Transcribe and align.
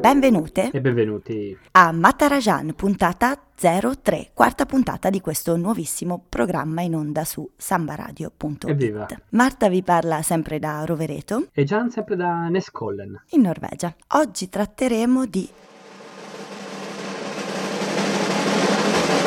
Benvenute 0.00 0.70
E 0.72 0.80
benvenuti. 0.80 1.56
a 1.72 1.92
Matarajan, 1.92 2.72
puntata 2.74 3.38
03, 3.54 4.30
quarta 4.32 4.64
puntata 4.64 5.10
di 5.10 5.20
questo 5.20 5.56
nuovissimo 5.56 6.24
programma 6.28 6.82
in 6.82 6.94
onda 6.94 7.24
su 7.24 7.48
sambaradio.it. 7.56 8.68
Evviva. 8.68 9.06
Marta 9.30 9.68
vi 9.68 9.82
parla 9.82 10.22
sempre 10.22 10.58
da 10.58 10.84
Rovereto, 10.84 11.48
E 11.52 11.64
Gian 11.64 11.90
sempre 11.90 12.16
da 12.16 12.48
Neskollen. 12.48 13.22
in 13.30 13.42
Norvegia. 13.42 13.94
Oggi 14.14 14.48
tratteremo 14.48 15.26
di 15.26 15.48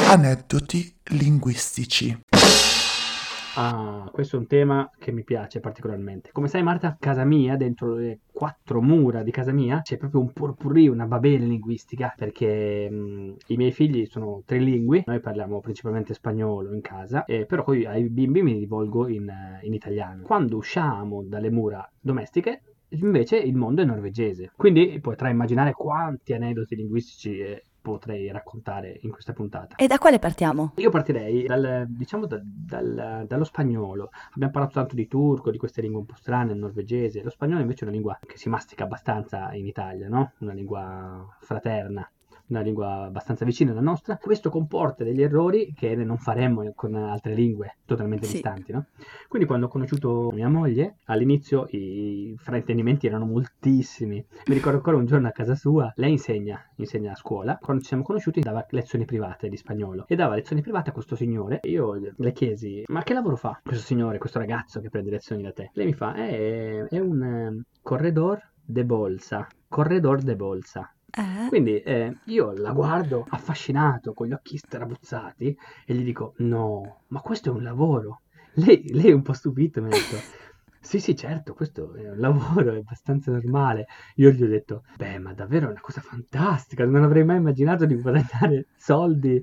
Aneddoti 0.08 0.94
linguistici. 1.12 2.18
Ah, 3.54 4.10
questo 4.14 4.38
è 4.38 4.40
un 4.40 4.48
tema 4.48 4.90
che 4.98 5.12
mi 5.12 5.24
piace 5.26 5.60
particolarmente. 5.60 6.32
Come 6.32 6.48
sai, 6.48 6.64
Marta, 6.64 6.96
casa 6.98 7.26
mia, 7.26 7.58
dentro 7.58 7.96
le 7.96 8.20
quattro 8.32 8.82
mura 8.82 9.24
di 9.24 9.32
casa 9.32 9.52
mia, 9.52 9.82
c'è 9.82 9.98
proprio 9.98 10.22
un 10.22 10.32
purpurri, 10.32 10.88
una 10.88 11.06
babele 11.06 11.46
linguistica, 11.46 12.14
perché 12.16 12.90
mh, 12.90 13.36
i 13.48 13.58
miei 13.58 13.74
figli 13.74 14.06
sono 14.06 14.42
trilingui, 14.46 15.04
noi 15.06 15.20
parliamo 15.20 15.60
principalmente 15.60 16.14
spagnolo 16.14 16.74
in 16.74 16.80
casa, 16.80 17.26
e 17.26 17.46
però 17.46 17.64
poi 17.64 17.86
ai 17.86 18.10
bimbi 18.10 18.42
mi 18.42 18.58
rivolgo 18.58 19.10
in, 19.10 19.28
eh, 19.28 19.60
in 19.64 19.74
italiano. 19.74 20.24
Quando 20.24 20.56
usciamo 20.56 21.22
dalle 21.24 21.50
mura 21.52 21.86
domestiche, 22.00 22.62
invece 22.90 23.38
il 23.38 23.56
mondo 23.56 23.82
è 23.82 23.86
norvegese. 23.86 24.52
Quindi 24.56 24.98
potrai 25.02 25.32
immaginare 25.32 25.74
quanti 25.74 26.34
aneddoti 26.34 26.76
linguistici 26.76 27.38
eh, 27.40 27.64
potrei 27.82 28.32
raccontare 28.32 29.00
in 29.02 29.12
questa 29.12 29.34
puntata. 29.34 29.76
E 29.76 29.88
da 29.88 29.98
quale 29.98 30.20
partiamo? 30.20 30.74
Io 30.78 30.90
partirei 30.90 31.46
dal, 31.46 31.86
diciamo, 31.88 32.26
da- 32.28 32.42
dal- 32.44 33.26
dallo 33.28 33.44
spagnolo. 33.44 34.10
Abbiamo 34.34 34.52
parlato 34.52 34.74
tanto 34.74 34.96
di 34.96 35.08
turco, 35.08 35.52
di 35.52 35.58
queste 35.58 35.82
lingue 35.82 36.02
un 36.02 36.06
po' 36.06 36.16
strane, 36.16 36.54
il 36.54 36.60
norvegese. 36.60 37.24
Lo 37.24 37.30
spagnolo 37.30 37.62
invece 37.62 37.82
è 37.82 37.84
una 37.88 37.94
lingua 37.94 38.20
che 38.26 38.38
si 38.38 38.50
mastica 38.50 38.84
abbastanza 38.84 39.54
in 39.54 39.66
Italia, 39.66 40.08
no? 40.08 40.34
Una 40.40 40.54
lingua 40.54 41.28
fraterna, 41.40 42.10
una 42.52 42.62
lingua 42.62 43.04
abbastanza 43.06 43.46
vicina 43.46 43.72
alla 43.72 43.82
nostra. 43.82 44.18
Questo 44.18 44.50
comporta 44.50 45.04
degli 45.04 45.22
errori 45.22 45.74
che 45.74 45.96
non 45.96 46.18
faremmo 46.18 46.72
con 46.76 46.94
altre 46.96 47.34
lingue 47.34 47.78
totalmente 47.86 48.26
Sì. 48.26 48.34
distanti, 48.34 48.72
no? 48.72 48.86
Quindi 49.28 49.48
quando 49.48 49.66
ho 49.66 49.70
conosciuto 49.70 50.30
mia 50.34 50.50
moglie, 50.50 50.98
all'inizio 51.06 51.66
i 51.70 52.36
fraintendimenti 52.38 53.08
erano 53.08 53.26
moltissimi. 53.26 54.24
Mi 54.48 54.54
ricordo 54.54 54.78
ancora 54.78 54.98
un 54.98 55.06
giorno 55.06 55.28
a 55.28 55.32
casa 55.32 55.56
sua, 55.56 55.92
lei 55.96 56.12
insegna, 56.12 56.60
insegna 56.76 57.12
a 57.12 57.16
scuola. 57.16 57.58
Quando 57.60 57.82
ci 57.82 57.88
siamo 57.90 58.04
conosciuti 58.04 58.42
dava 58.42 58.66
lezioni 58.70 59.06
private 59.06 59.50
di 59.50 59.58
spagnolo 59.58 60.06
e 60.08 60.16
dava 60.16 60.36
lezioni 60.36 60.62
private 60.62 60.90
a 60.90 60.94
questo 60.94 61.16
signore. 61.16 61.60
E 61.62 61.70
io 61.70 62.00
le 62.16 62.32
chiesi, 62.34 62.84
ma 62.88 63.04
che 63.04 63.14
lavoro 63.14 63.36
fa 63.36 63.60
questo 63.64 63.84
signore, 63.86 64.18
questo 64.18 64.40
ragazzo 64.40 64.82
che 64.82 64.90
prende 64.90 65.10
lezioni 65.12 65.42
da 65.42 65.52
te? 65.52 65.72
Lei 65.74 65.86
mi 65.86 65.94
fa, 65.94 66.14
è, 66.16 66.84
è 66.84 67.00
un 67.00 67.24
eh, 67.24 67.64
corredor 67.82 68.42
de 68.64 68.86
bolsa. 68.86 69.48
Corredor 69.68 70.22
de 70.22 70.36
bolsa. 70.36 70.94
Eh? 71.18 71.48
Quindi 71.48 71.80
eh, 71.82 72.20
io 72.26 72.52
la 72.54 72.72
guardo 72.72 73.26
affascinato, 73.30 74.14
con 74.14 74.28
gli 74.28 74.34
occhi 74.34 74.58
strabuzzati, 74.58 75.56
e 75.86 75.94
gli 75.94 76.04
dico: 76.04 76.34
No, 76.38 77.04
ma 77.08 77.20
questo 77.22 77.50
è 77.50 77.54
un 77.54 77.64
lavoro. 77.64 78.22
Lei, 78.56 78.92
lei 78.94 79.10
è 79.10 79.14
un 79.14 79.22
po' 79.22 79.34
stupito, 79.34 79.82
mi 79.82 79.90
ha 79.90 79.92
detto: 79.92 80.24
Sì, 80.84 81.00
sì, 81.00 81.16
certo, 81.16 81.54
questo 81.54 81.94
è 81.94 82.10
un 82.10 82.18
lavoro, 82.18 82.74
è 82.74 82.78
abbastanza 82.78 83.32
normale. 83.32 83.86
Io 84.16 84.32
gli 84.32 84.44
ho 84.44 84.48
detto: 84.48 84.84
Beh, 84.96 85.20
ma 85.20 85.34
davvero 85.34 85.68
è 85.68 85.72
una 85.72 85.80
cosa 85.82 86.02
fantastica, 86.02 86.86
non 86.86 87.04
avrei 87.04 87.24
mai 87.26 87.38
immaginato 87.38 87.86
di 87.86 87.96
guadagnare 87.96 88.68
soldi 88.76 89.42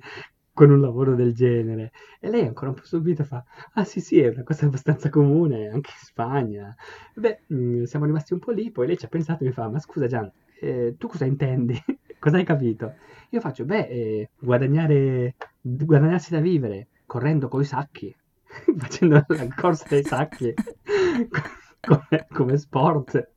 con 0.53 0.71
un 0.71 0.81
lavoro 0.81 1.15
del 1.15 1.33
genere. 1.35 1.93
E 2.21 2.29
lei 2.31 2.45
ancora 2.47 2.71
un 2.71 2.77
po' 2.77 2.85
stupita 2.85 3.25
fa: 3.25 3.45
Ah, 3.75 3.85
sì, 3.85 4.01
sì, 4.01 4.21
è 4.21 4.29
una 4.29 4.43
cosa 4.43 4.67
abbastanza 4.67 5.09
comune 5.11 5.67
anche 5.69 5.91
in 5.91 6.05
Spagna. 6.05 6.75
Beh, 7.15 7.45
mm, 7.53 7.83
siamo 7.85 8.05
rimasti 8.07 8.33
un 8.33 8.41
po' 8.41 8.51
lì, 8.53 8.71
poi 8.71 8.87
lei 8.87 8.97
ci 8.99 9.05
ha 9.05 9.09
pensato 9.09 9.45
e 9.45 9.47
mi 9.47 9.53
fa: 9.53 9.69
Ma 9.69 9.79
scusa, 9.79 10.07
Gian, 10.07 10.31
eh, 10.61 10.95
tu 10.99 11.09
cosa 11.09 11.25
intendi? 11.25 11.81
cosa 12.19 12.37
hai 12.37 12.45
capito? 12.45 12.95
Io 13.31 13.41
faccio: 13.41 13.65
Beh, 13.65 13.89
eh, 13.89 14.31
guadagnare, 14.39 15.35
guadagnarsi 15.61 16.31
da 16.31 16.41
vivere 16.41 16.89
correndo 17.07 17.49
coi 17.49 17.65
sacchi, 17.65 18.15
facendo 18.77 19.25
la 19.29 19.49
corsa 19.55 19.87
dei 19.89 20.05
sacchi 20.05 20.53
come, 21.81 22.27
come 22.31 22.57
sport. 22.59 23.31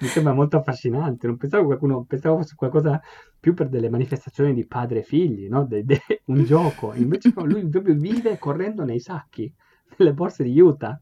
Mi 0.00 0.08
sembra 0.08 0.32
molto 0.32 0.56
affascinante. 0.56 1.26
Non 1.26 1.36
pensavo 1.36 1.66
qualcuno, 1.66 2.04
pensavo 2.04 2.38
fosse 2.38 2.54
qualcosa 2.56 3.00
più 3.38 3.54
per 3.54 3.68
delle 3.68 3.88
manifestazioni 3.88 4.54
di 4.54 4.66
padre 4.66 5.00
e 5.00 5.02
figli, 5.02 5.48
no? 5.48 5.64
De- 5.64 5.84
de- 5.84 6.22
un 6.26 6.44
gioco. 6.44 6.92
Invece 6.94 7.32
no, 7.34 7.44
lui 7.44 7.68
proprio 7.68 7.94
vive 7.94 8.38
correndo 8.38 8.84
nei 8.84 9.00
sacchi, 9.00 9.52
nelle 9.96 10.12
borse 10.12 10.42
di 10.42 10.58
Utah. 10.58 10.98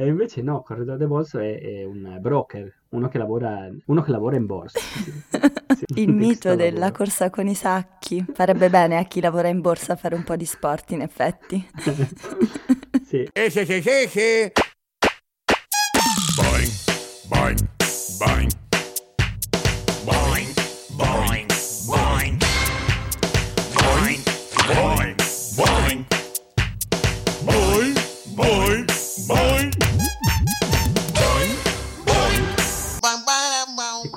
E 0.00 0.06
invece 0.06 0.40
no, 0.40 0.62
corredore 0.62 0.96
de 0.96 1.06
borso 1.06 1.38
è, 1.38 1.60
è 1.60 1.84
un 1.84 2.16
broker, 2.20 2.74
uno 2.90 3.08
che 3.08 3.18
lavora, 3.18 3.68
uno 3.84 4.00
che 4.00 4.10
lavora 4.10 4.36
in 4.36 4.46
borsa. 4.46 4.78
Sì, 5.80 5.84
sì, 5.94 6.00
Il 6.02 6.12
mito 6.12 6.56
della 6.56 6.78
lavoro. 6.80 6.96
corsa 6.96 7.30
con 7.30 7.46
i 7.46 7.54
sacchi. 7.54 8.24
Farebbe 8.34 8.68
bene 8.68 8.98
a 8.98 9.04
chi 9.04 9.20
lavora 9.20 9.48
in 9.48 9.60
borsa 9.60 9.94
fare 9.96 10.14
un 10.14 10.24
po' 10.24 10.36
di 10.36 10.44
sport, 10.44 10.90
in 10.90 11.02
effetti. 11.02 11.66
Sì. 13.06 13.28
Ese, 13.32 13.60
ese, 13.62 14.02
ese. 14.02 14.52
Boing, 16.36 16.70
boing, 17.28 17.58
boing. 18.18 18.50
Boing, 20.04 20.48
boing, 20.48 20.54
boing. 20.96 21.29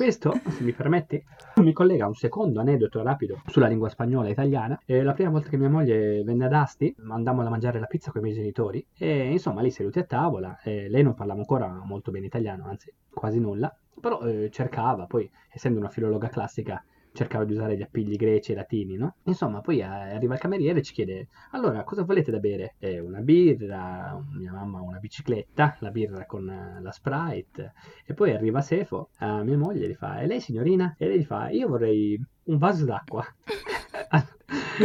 Questo, 0.03 0.33
se 0.49 0.63
mi 0.63 0.73
permetti, 0.73 1.23
mi 1.61 1.71
collega 1.71 2.03
a 2.03 2.07
un 2.09 2.13
secondo 2.13 2.59
aneddoto 2.59 3.01
rapido 3.01 3.41
sulla 3.47 3.67
lingua 3.67 3.87
spagnola 3.87 4.27
e 4.27 4.31
italiana. 4.31 4.77
Eh, 4.85 5.01
la 5.01 5.13
prima 5.13 5.29
volta 5.29 5.47
che 5.47 5.55
mia 5.55 5.69
moglie 5.69 6.21
venne 6.23 6.43
ad 6.43 6.51
Asti, 6.51 6.93
andammo 7.07 7.41
a 7.41 7.49
mangiare 7.49 7.79
la 7.79 7.85
pizza 7.85 8.11
con 8.11 8.19
i 8.19 8.23
miei 8.25 8.35
genitori 8.35 8.85
e 8.97 9.31
insomma 9.31 9.61
lì 9.61 9.71
seduti 9.71 9.99
a 9.99 10.03
tavola, 10.03 10.59
eh, 10.61 10.89
lei 10.89 11.03
non 11.03 11.13
parlava 11.13 11.39
ancora 11.39 11.69
molto 11.85 12.11
bene 12.11 12.25
italiano, 12.25 12.65
anzi 12.65 12.93
quasi 13.13 13.39
nulla, 13.39 13.73
però 14.01 14.19
eh, 14.23 14.49
cercava, 14.51 15.05
poi 15.05 15.31
essendo 15.49 15.79
una 15.79 15.87
filologa 15.87 16.27
classica, 16.27 16.83
cercava 17.13 17.45
di 17.45 17.53
usare 17.53 17.77
gli 17.77 17.81
appigli 17.81 18.15
greci 18.15 18.51
e 18.51 18.55
latini, 18.55 18.95
no? 18.95 19.15
Insomma, 19.23 19.61
poi 19.61 19.79
eh, 19.79 19.83
arriva 19.83 20.33
il 20.33 20.39
cameriere 20.39 20.79
e 20.79 20.81
ci 20.81 20.93
chiede, 20.93 21.27
allora, 21.51 21.83
cosa 21.83 22.03
volete 22.03 22.31
da 22.31 22.39
bere? 22.39 22.75
Eh, 22.79 22.99
una 22.99 23.21
birra, 23.21 24.19
mia 24.31 24.51
mamma 24.51 24.81
una 24.81 24.97
bicicletta, 24.97 25.77
la 25.79 25.91
birra 25.91 26.25
con 26.25 26.49
eh, 26.49 26.81
la 26.81 26.91
Sprite, 26.91 27.73
e 28.05 28.13
poi 28.13 28.33
arriva 28.33 28.61
Sefo, 28.61 29.09
a 29.17 29.43
mia 29.43 29.57
moglie, 29.57 29.85
e 29.85 29.89
gli 29.89 29.95
fa, 29.95 30.19
e 30.19 30.27
lei 30.27 30.41
signorina? 30.41 30.95
E 30.97 31.07
lei 31.07 31.19
gli 31.19 31.25
fa, 31.25 31.49
io 31.49 31.67
vorrei 31.67 32.19
un 32.45 32.57
vaso 32.57 32.85
d'acqua. 32.85 33.23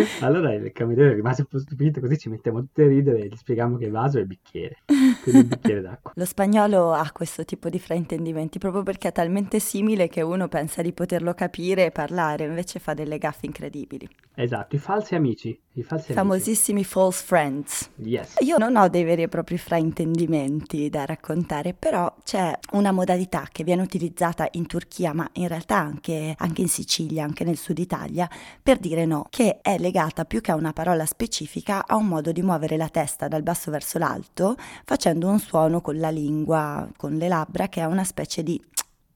allora 0.20 0.52
il 0.54 0.72
cameriere 0.72 1.14
rimase 1.14 1.42
un 1.42 1.48
po' 1.48 1.58
stupito, 1.58 2.00
così 2.00 2.18
ci 2.18 2.28
mettiamo 2.28 2.60
tutti 2.60 2.82
a 2.82 2.86
ridere 2.86 3.20
e 3.20 3.28
gli 3.28 3.36
spieghiamo 3.36 3.76
che 3.76 3.86
il 3.86 3.90
vaso 3.90 4.18
è 4.18 4.20
il 4.20 4.26
bicchiere, 4.26 4.78
quindi 5.22 5.40
un 5.42 5.48
bicchiere 5.48 5.80
d'acqua. 5.80 6.12
Lo 6.16 6.24
spagnolo 6.24 6.92
ha 6.92 7.10
questo 7.12 7.44
tipo 7.44 7.68
di 7.68 7.78
fraintendimenti 7.78 8.58
proprio 8.58 8.82
perché 8.82 9.08
è 9.08 9.12
talmente 9.12 9.58
simile 9.58 10.08
che 10.08 10.22
uno 10.22 10.48
pensa 10.48 10.82
di 10.82 10.92
poterlo 10.92 11.34
capire 11.34 11.86
e 11.86 11.90
parlare, 11.90 12.44
invece 12.44 12.78
fa 12.78 12.94
delle 12.94 13.18
gaffe 13.18 13.46
incredibili. 13.46 14.08
Esatto, 14.34 14.76
i 14.76 14.78
falsi 14.78 15.16
amici, 15.16 15.58
i 15.72 15.82
falsi 15.82 16.12
Famosissimi 16.12 16.84
false 16.84 17.24
friends. 17.24 17.90
amici. 17.96 18.10
Yes. 18.10 18.34
Io 18.40 18.56
non 18.56 18.76
ho 18.76 18.88
dei 18.88 19.02
veri 19.02 19.22
e 19.22 19.28
propri 19.28 19.58
fraintendimenti 19.58 20.88
da 20.88 21.04
raccontare, 21.04 21.74
però 21.74 22.14
c'è 22.24 22.56
una 22.72 22.92
modalità 22.92 23.48
che 23.50 23.64
viene 23.64 23.82
utilizzata 23.82 24.46
in 24.52 24.66
Turchia, 24.66 25.12
ma 25.12 25.28
in 25.34 25.48
realtà 25.48 25.78
anche, 25.78 26.34
anche 26.36 26.60
in 26.60 26.68
Sicilia, 26.68 27.24
anche 27.24 27.42
nel 27.42 27.56
sud 27.56 27.78
Italia, 27.78 28.28
per 28.62 28.78
dire 28.78 29.04
no, 29.06 29.26
che 29.28 29.58
è 29.60 29.76
legata 29.88 30.26
più 30.26 30.42
che 30.42 30.52
a 30.52 30.54
una 30.54 30.74
parola 30.74 31.06
specifica 31.06 31.86
a 31.86 31.96
un 31.96 32.06
modo 32.06 32.30
di 32.30 32.42
muovere 32.42 32.76
la 32.76 32.90
testa 32.90 33.26
dal 33.26 33.42
basso 33.42 33.70
verso 33.70 33.98
l'alto, 33.98 34.54
facendo 34.84 35.28
un 35.28 35.38
suono 35.40 35.80
con 35.80 35.98
la 35.98 36.10
lingua, 36.10 36.86
con 36.96 37.14
le 37.14 37.28
labbra, 37.28 37.68
che 37.68 37.80
è 37.80 37.84
una 37.84 38.04
specie 38.04 38.42
di... 38.42 38.62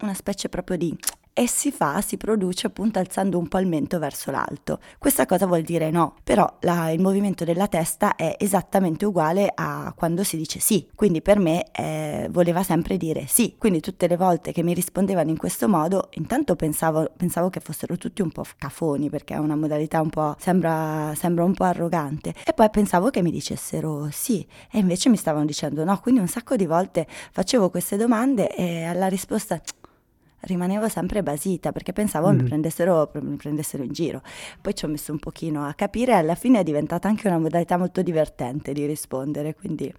una 0.01 0.15
specie 0.15 0.49
proprio 0.49 0.79
di 0.79 0.97
e 1.35 1.49
si 1.49 1.71
fa, 1.73 2.01
si 2.03 2.17
produce 2.17 2.67
appunto 2.67 2.99
alzando 2.99 3.39
un 3.39 3.49
po' 3.49 3.59
il 3.59 3.67
mento 3.67 3.99
verso 3.99 4.31
l'alto. 4.31 4.81
Questa 4.99 5.25
cosa 5.27 5.47
vuol 5.47 5.63
dire 5.63 5.91
no, 5.91 6.17
però 6.23 6.47
la- 6.61 6.91
il 6.91 7.01
movimento 7.01 7.45
della 7.45 7.69
testa 7.69 8.17
è 8.17 8.37
esattamente 8.39 9.07
uguale 9.07 9.51
a 9.55 9.93
quando 9.97 10.25
si 10.25 10.37
dice 10.37 10.61
sì, 10.61 10.87
quindi 10.95 11.23
per 11.23 11.39
me 11.39 11.65
eh, 11.73 12.29
voleva 12.31 12.63
sempre 12.63 12.97
dire 12.97 13.27
sì, 13.27 13.55
quindi 13.59 13.81
tutte 13.81 14.07
le 14.07 14.17
volte 14.17 14.53
che 14.53 14.63
mi 14.63 14.75
rispondevano 14.75 15.31
in 15.31 15.37
questo 15.39 15.69
modo, 15.69 16.09
intanto 16.15 16.55
pensavo, 16.55 17.11
pensavo 17.17 17.49
che 17.49 17.61
fossero 17.61 17.97
tutti 17.97 18.21
un 18.23 18.31
po' 18.31 18.45
cafoni 18.59 19.09
perché 19.09 19.35
è 19.35 19.39
una 19.39 19.57
modalità 19.57 20.01
un 20.01 20.11
po', 20.11 20.37
sembra, 20.39 21.13
sembra 21.17 21.45
un 21.45 21.55
po' 21.55 21.65
arrogante. 21.65 22.35
E 22.45 22.53
poi 22.53 22.69
pensavo 22.71 23.11
che 23.11 23.23
mi 23.23 23.31
dicessero 23.31 24.09
sì 24.11 24.47
e 24.71 24.79
invece 24.79 25.09
mi 25.09 25.17
stavano 25.17 25.45
dicendo 25.47 25.85
no, 25.85 25.99
quindi 26.01 26.21
un 26.21 26.29
sacco 26.29 26.57
di 26.57 26.67
volte 26.67 27.07
facevo 27.33 27.71
queste 27.71 27.97
domande 27.97 28.55
e 28.55 28.85
alla 28.85 29.07
risposta 29.07 29.61
rimanevo 30.43 30.89
sempre 30.89 31.23
basita 31.23 31.73
perché 31.73 31.93
pensavo 31.93 32.31
mi, 32.33 32.43
Mm. 32.43 32.47
prendessero, 32.47 33.11
mi 33.21 33.37
prendessero 33.37 33.83
in 33.83 33.93
giro. 33.93 34.23
Poi 34.61 34.75
ci 34.75 34.85
ho 34.85 34.89
messo 34.89 35.13
un 35.13 35.19
pochino 35.19 35.65
a 35.67 35.75
capire 35.75 36.13
e 36.13 36.17
alla 36.17 36.35
fine 36.35 36.61
è 36.61 36.63
diventata 36.63 37.09
anche 37.09 37.29
una 37.29 37.39
modalità 37.39 37.77
molto 37.77 38.03
divertente 38.03 38.73
di 38.73 38.85
rispondere, 38.87 39.55
quindi 39.55 39.93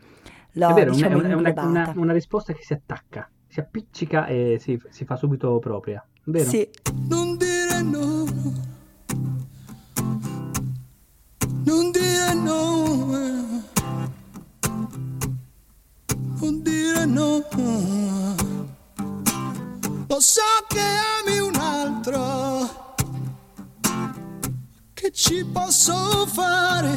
l'ho 0.54 0.70
è 0.70 0.74
vero, 0.74 0.92
diciamo 0.92 1.22
è, 1.22 1.34
una, 1.34 1.54
è 1.54 1.60
una- 1.66 1.94
una 1.96 2.14
risposta 2.14 2.54
che 2.54 2.64
si 2.64 2.74
attacca, 2.74 3.30
si 3.48 3.60
appiccica 3.60 4.26
e 4.28 4.58
si, 4.60 4.80
si 4.90 5.06
fa 5.06 5.16
subito 5.16 5.58
propria, 5.60 6.06
vero? 6.26 6.50
Sì, 6.50 6.68
Non 7.08 7.38
dire 7.38 7.82
no. 7.82 8.26
Non 11.66 11.92
dire 11.92 12.34
no. 12.34 13.62
Non 16.42 16.62
dire 16.62 17.06
no. 17.06 17.44
Lo 20.14 20.20
so 20.20 20.44
che 20.68 20.80
ami 20.80 21.40
un 21.40 21.56
altro. 21.56 22.94
Che 24.94 25.12
ci 25.12 25.44
posso 25.44 26.28
fare? 26.28 26.96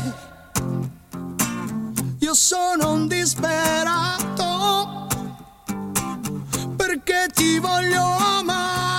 Io 2.18 2.34
sono 2.34 2.92
un 2.92 3.08
disperato. 3.08 4.26
Perché 6.76 7.30
ti 7.32 7.58
voglio 7.58 8.04
amare. 8.04 8.95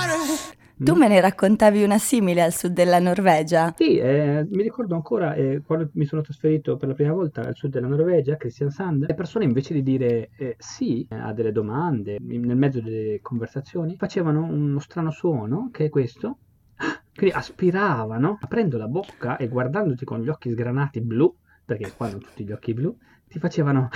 Tu 0.78 0.94
me 0.94 1.08
ne 1.08 1.20
raccontavi 1.20 1.82
una 1.82 1.98
simile 1.98 2.42
al 2.42 2.52
sud 2.52 2.72
della 2.72 2.98
Norvegia. 2.98 3.74
Sì, 3.76 3.96
eh, 3.98 4.46
mi 4.48 4.62
ricordo 4.62 4.94
ancora 4.94 5.34
eh, 5.34 5.62
quando 5.64 5.90
mi 5.94 6.04
sono 6.04 6.22
trasferito 6.22 6.76
per 6.76 6.88
la 6.88 6.94
prima 6.94 7.12
volta 7.12 7.42
al 7.42 7.54
sud 7.54 7.70
della 7.70 7.88
Norvegia, 7.88 8.36
Christian 8.36 8.70
Sand, 8.70 9.04
le 9.06 9.14
persone 9.14 9.44
invece 9.44 9.74
di 9.74 9.82
dire 9.82 10.30
eh, 10.36 10.56
sì 10.58 11.06
eh, 11.10 11.16
a 11.16 11.32
delle 11.32 11.52
domande 11.52 12.18
nel 12.20 12.56
mezzo 12.56 12.80
delle 12.80 13.20
conversazioni, 13.20 13.96
facevano 13.96 14.44
uno 14.44 14.78
strano 14.78 15.10
suono 15.10 15.70
che 15.72 15.86
è 15.86 15.88
questo. 15.88 16.38
Quindi 17.14 17.34
aspiravano, 17.34 18.38
aprendo 18.40 18.78
la 18.78 18.86
bocca 18.86 19.36
e 19.36 19.48
guardandoti 19.48 20.04
con 20.04 20.22
gli 20.22 20.28
occhi 20.28 20.50
sgranati 20.50 21.00
blu, 21.00 21.34
perché 21.64 21.92
qua 21.96 22.06
hanno 22.06 22.18
tutti 22.18 22.44
gli 22.44 22.52
occhi 22.52 22.74
blu, 22.74 22.96
ti 23.26 23.40
facevano 23.40 23.88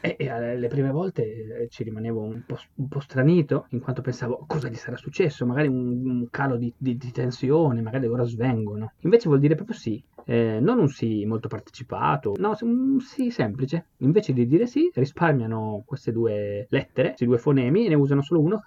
e, 0.00 0.16
e 0.18 0.28
alle 0.28 0.58
le 0.58 0.68
prime 0.68 0.90
volte 0.90 1.22
eh, 1.62 1.68
ci 1.68 1.82
rimanevo 1.84 2.20
un 2.20 2.42
po', 2.44 2.56
un 2.76 2.88
po' 2.88 3.00
stranito, 3.00 3.66
in 3.70 3.80
quanto 3.80 4.02
pensavo 4.02 4.44
cosa 4.46 4.68
gli 4.68 4.74
sarà 4.74 4.96
successo, 4.96 5.46
magari 5.46 5.68
un, 5.68 6.06
un 6.08 6.26
calo 6.30 6.56
di, 6.56 6.72
di- 6.76 6.96
di 6.96 7.10
tensione, 7.12 7.80
magari 7.82 8.06
ora 8.06 8.24
svengono. 8.24 8.92
Invece 9.00 9.28
vuol 9.28 9.40
dire 9.40 9.54
proprio 9.54 9.76
sì, 9.76 10.02
eh, 10.24 10.58
non 10.60 10.78
un 10.78 10.88
sì 10.88 11.24
molto 11.24 11.48
partecipato, 11.48 12.34
no, 12.38 12.56
un 12.62 13.00
sì 13.00 13.30
semplice. 13.30 13.86
Invece 13.98 14.32
di 14.32 14.46
dire 14.46 14.66
sì, 14.66 14.90
risparmiano 14.94 15.82
queste 15.86 16.12
due 16.12 16.66
lettere, 16.70 17.08
questi 17.08 17.26
due 17.26 17.38
fonemi, 17.38 17.86
e 17.86 17.88
ne 17.90 17.94
usano 17.94 18.22
solo 18.22 18.40
uno, 18.40 18.64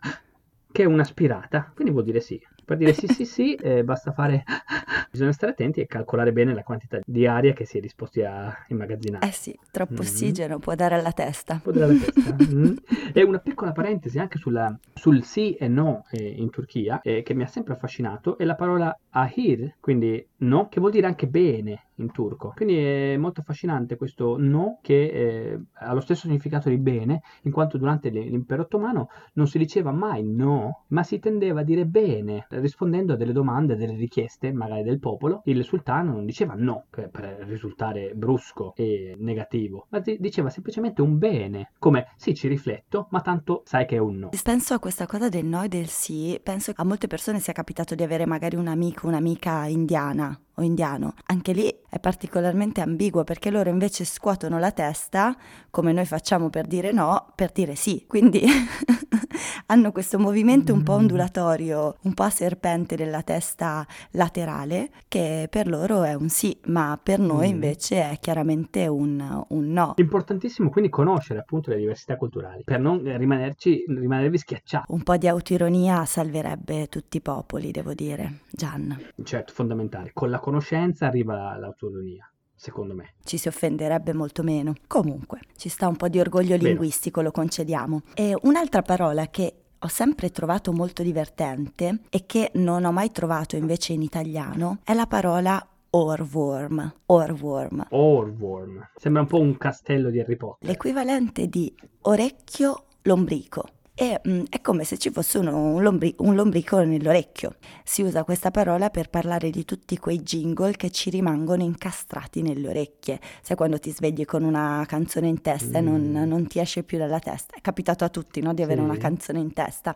che 0.72 0.84
è 0.84 0.86
un'aspirata, 0.86 1.72
quindi 1.74 1.94
vuol 1.94 2.06
dire 2.06 2.20
sì. 2.20 2.40
Per 2.66 2.78
dire 2.78 2.94
sì 2.94 3.08
sì 3.08 3.26
sì, 3.26 3.54
eh, 3.56 3.84
basta 3.84 4.12
fare... 4.12 4.44
Bisogna 5.12 5.32
stare 5.32 5.54
attenti 5.54 5.80
e 5.80 5.86
calcolare 5.88 6.34
bene 6.34 6.54
la 6.54 6.64
quantità 6.64 7.00
di 7.06 7.26
aria 7.26 7.54
che 7.54 7.64
si 7.66 7.78
è 7.78 7.80
disposti 7.82 8.22
a 8.24 8.54
immagazzinare. 8.68 9.26
Eh 9.28 9.32
sì, 9.32 9.58
troppo 9.72 9.94
Mm. 9.94 10.00
ossigeno 10.00 10.60
può 10.60 10.76
dare 10.76 10.96
alla 10.96 11.12
testa. 11.14 11.60
po' 11.64 11.72
della 11.72 11.88
testa. 11.88 12.36
Mm. 12.56 12.76
E 13.14 13.24
una 13.24 13.40
piccola 13.40 13.72
parentesi 13.72 14.20
anche 14.20 14.38
sulla- 14.38 14.78
sul 14.94 15.24
sì 15.24 15.54
e 15.54 15.68
no 15.68 16.06
eh, 16.12 16.22
in 16.28 16.50
Turchia, 16.50 17.00
eh, 17.02 17.22
che 17.24 17.34
mi 17.34 17.44
ha 17.44 17.48
sempre 17.48 17.74
affascinato, 17.74 18.38
è 18.38 18.44
la 18.44 18.56
parola 18.56 18.98
ahir, 19.16 19.76
quindi 19.80 20.26
no, 20.38 20.68
che 20.68 20.80
vuol 20.80 20.92
dire 20.92 21.08
anche 21.08 21.28
bene 21.28 21.86
in 21.96 22.12
turco. 22.12 22.52
Quindi 22.56 22.78
è 22.78 23.18
molto 23.18 23.42
affascinante 23.42 23.96
questo 23.96 24.36
no 24.38 24.80
che 24.82 25.06
eh, 25.06 25.60
ha 25.74 25.94
lo 25.94 26.02
stesso 26.02 26.28
significato 26.28 26.70
di 26.70 26.78
bene, 26.78 27.22
in 27.44 27.52
quanto 27.52 27.78
durante 27.78 28.10
l'impero 28.10 28.64
ottomano 28.64 29.10
non 29.34 29.48
si 29.48 29.58
diceva 29.58 29.92
mai 29.92 30.24
no, 30.24 30.84
ma 30.88 31.04
si 31.04 31.20
tendeva 31.20 31.62
a 31.62 31.64
dire 31.64 31.86
bene, 31.86 32.48
rispondendo 32.50 33.14
a 33.14 33.16
delle 33.16 33.32
domande, 33.32 33.76
delle 33.76 33.96
richieste, 33.96 34.52
magari 34.52 34.84
del 34.84 35.00
popolo. 35.00 35.42
Il 35.46 35.64
sultano 35.64 36.12
non 36.12 36.26
diceva 36.26 36.54
no 36.56 36.86
per, 36.90 37.46
risultare 37.48 38.14
brusco 38.14 38.74
e 38.76 39.16
negativo, 39.18 39.88
ma 39.90 40.00
di- 40.00 40.18
diceva 40.20 40.50
semplicemente 40.50 41.02
un 41.02 41.18
bene, 41.18 41.72
come 41.80 42.08
sì, 42.18 42.34
ci 42.36 42.48
rifletto, 42.48 43.08
ma 43.12 43.22
tanto 43.22 43.62
sai 43.66 43.86
che 43.86 43.96
è 43.96 44.00
un 44.00 44.18
no. 44.18 44.30
Penso 44.44 44.76
a 44.76 44.80
questa 44.80 45.06
cosa 45.06 45.28
del 45.28 45.46
no 45.46 45.64
e 45.64 45.68
del 45.68 45.88
sì, 45.88 46.40
penso 46.42 46.72
a 46.76 46.84
molte 46.84 47.08
persone 47.08 47.40
sia 47.40 47.52
capitato 47.52 47.96
di 47.96 48.04
avere 48.04 48.26
magari 48.26 48.56
un 48.56 48.68
amico, 48.68 49.05
un'amica 49.06 49.68
indiana 49.70 50.38
o 50.56 50.62
indiano. 50.64 51.14
Anche 51.28 51.54
lì 51.54 51.74
è 51.90 52.00
particolarmente 52.00 52.82
ambiguo 52.82 53.24
perché 53.24 53.50
loro 53.50 53.70
invece 53.70 54.06
scuotono 54.06 54.60
la 54.60 54.72
testa, 54.72 55.36
come 55.70 55.92
noi 55.94 56.06
facciamo 56.06 56.50
per 56.50 56.66
dire 56.68 56.92
no, 56.92 57.32
per 57.36 57.52
dire 57.52 57.76
sì. 57.76 58.06
Quindi 58.08 58.42
hanno 59.68 59.92
questo 59.92 60.20
movimento 60.20 60.74
un 60.74 60.84
po' 60.84 60.94
ondulatorio, 60.94 61.98
un 62.02 62.14
po' 62.14 62.24
a 62.24 62.30
serpente 62.30 62.96
della 62.96 63.22
testa 63.22 63.86
laterale, 64.12 64.90
che 65.08 65.48
per 65.50 65.68
loro 65.68 66.04
è 66.04 66.14
un 66.14 66.30
sì, 66.30 66.58
ma 66.66 67.00
per 67.02 67.20
noi 67.20 67.48
Mm. 67.48 67.54
invece 67.54 68.10
è 68.12 68.18
chiaramente 68.20 68.88
un, 68.88 69.46
un 69.50 69.72
no. 69.72 69.94
Importantissimo 69.98 70.70
quindi 70.70 70.90
conoscere 70.90 71.40
appunto 71.40 71.70
le 71.70 71.78
diversità 71.78 72.16
culturali 72.16 72.64
per 72.64 72.80
non 72.80 73.02
rimanerci, 73.18 73.84
rimanervi 73.88 74.38
schiacciati. 74.38 74.86
Un 74.92 75.04
po' 75.04 75.18
di 75.18 75.28
autoironia 75.28 76.06
salverebbe 76.06 76.88
tutti 76.88 77.18
i 77.18 77.22
popoli, 77.22 77.72
devo 77.72 77.94
dire. 77.94 78.40
Gian, 78.52 78.98
Certo, 79.24 79.54
fondamentale. 79.54 80.12
Con 80.14 80.30
la 80.30 80.40
conoscenza 80.46 81.08
arriva 81.08 81.34
la- 81.36 81.58
l'autonomia, 81.58 82.30
secondo 82.54 82.94
me. 82.94 83.16
ci 83.24 83.38
si 83.38 83.48
offenderebbe 83.48 84.14
molto 84.14 84.44
meno. 84.44 84.76
Comunque, 84.88 85.40
ci 85.58 85.70
sta 85.70 85.88
un 85.88 85.96
po' 85.96 86.08
di 86.08 86.20
orgoglio 86.20 86.56
Vero. 86.56 86.68
linguistico, 86.68 87.22
lo 87.22 87.32
concediamo. 87.32 88.02
E 88.14 88.38
un'altra 88.44 88.82
parola 88.84 89.28
che 89.28 89.54
ho 89.80 89.88
sempre 89.88 90.30
trovato 90.30 90.72
molto 90.72 91.02
divertente 91.04 92.02
e 92.10 92.26
che 92.28 92.52
non 92.56 92.86
ho 92.86 92.92
mai 92.92 93.12
trovato 93.12 93.56
invece 93.56 93.94
in 93.94 94.02
italiano 94.04 94.80
è 94.84 94.94
la 94.94 95.08
parola 95.08 95.68
orworm. 95.90 96.94
Orworm. 97.08 97.86
Orworm. 97.90 98.90
Sembra 98.96 99.22
un 99.22 99.28
po' 99.28 99.40
un 99.40 99.58
castello 99.58 100.10
di 100.10 100.20
Harry 100.20 100.36
Potter. 100.36 100.68
L'equivalente 100.70 101.48
di 101.48 101.74
orecchio 102.02 102.86
lombrico. 103.04 103.64
E 103.98 104.20
mm, 104.28 104.44
è 104.50 104.60
come 104.60 104.84
se 104.84 104.98
ci 104.98 105.10
fosse 105.10 105.38
uno- 105.38 105.56
un, 105.74 105.82
lombri- 105.82 106.16
un 106.18 106.36
lombrico 106.36 106.84
nell'orecchio. 106.84 107.56
Si 107.86 108.02
usa 108.02 108.26
questa 108.26 108.52
parola 108.52 108.90
per 108.90 109.10
parlare 109.10 109.50
di 109.50 109.64
tutti 109.64 109.98
quei 109.98 110.22
jingle 110.22 110.74
che 110.76 110.92
ci 110.92 111.10
rimangono 111.10 111.64
incastrati 111.64 112.42
nelle 112.42 112.68
orecchie. 112.68 113.22
Sai 113.42 113.56
quando 113.56 113.80
ti 113.80 113.92
svegli 113.92 114.26
con 114.26 114.44
una 114.44 114.84
canzone 114.86 115.28
in 115.30 115.42
testa 115.42 115.78
e 115.78 115.82
non, 115.82 116.02
Mm. 116.02 116.28
non 116.28 116.46
ti 116.48 116.60
esce 116.60 116.84
più 116.84 116.98
dalla 116.98 117.20
testa. 117.20 117.56
È 117.56 117.62
capitato 117.62 118.04
a 118.04 118.10
tutti 118.10 118.42
no, 118.42 118.54
di 118.54 118.62
avere 118.64 118.82
Sì. 118.82 118.86
una 118.86 118.98
canzone 118.98 119.40
in 119.40 119.54
testa. 119.54 119.96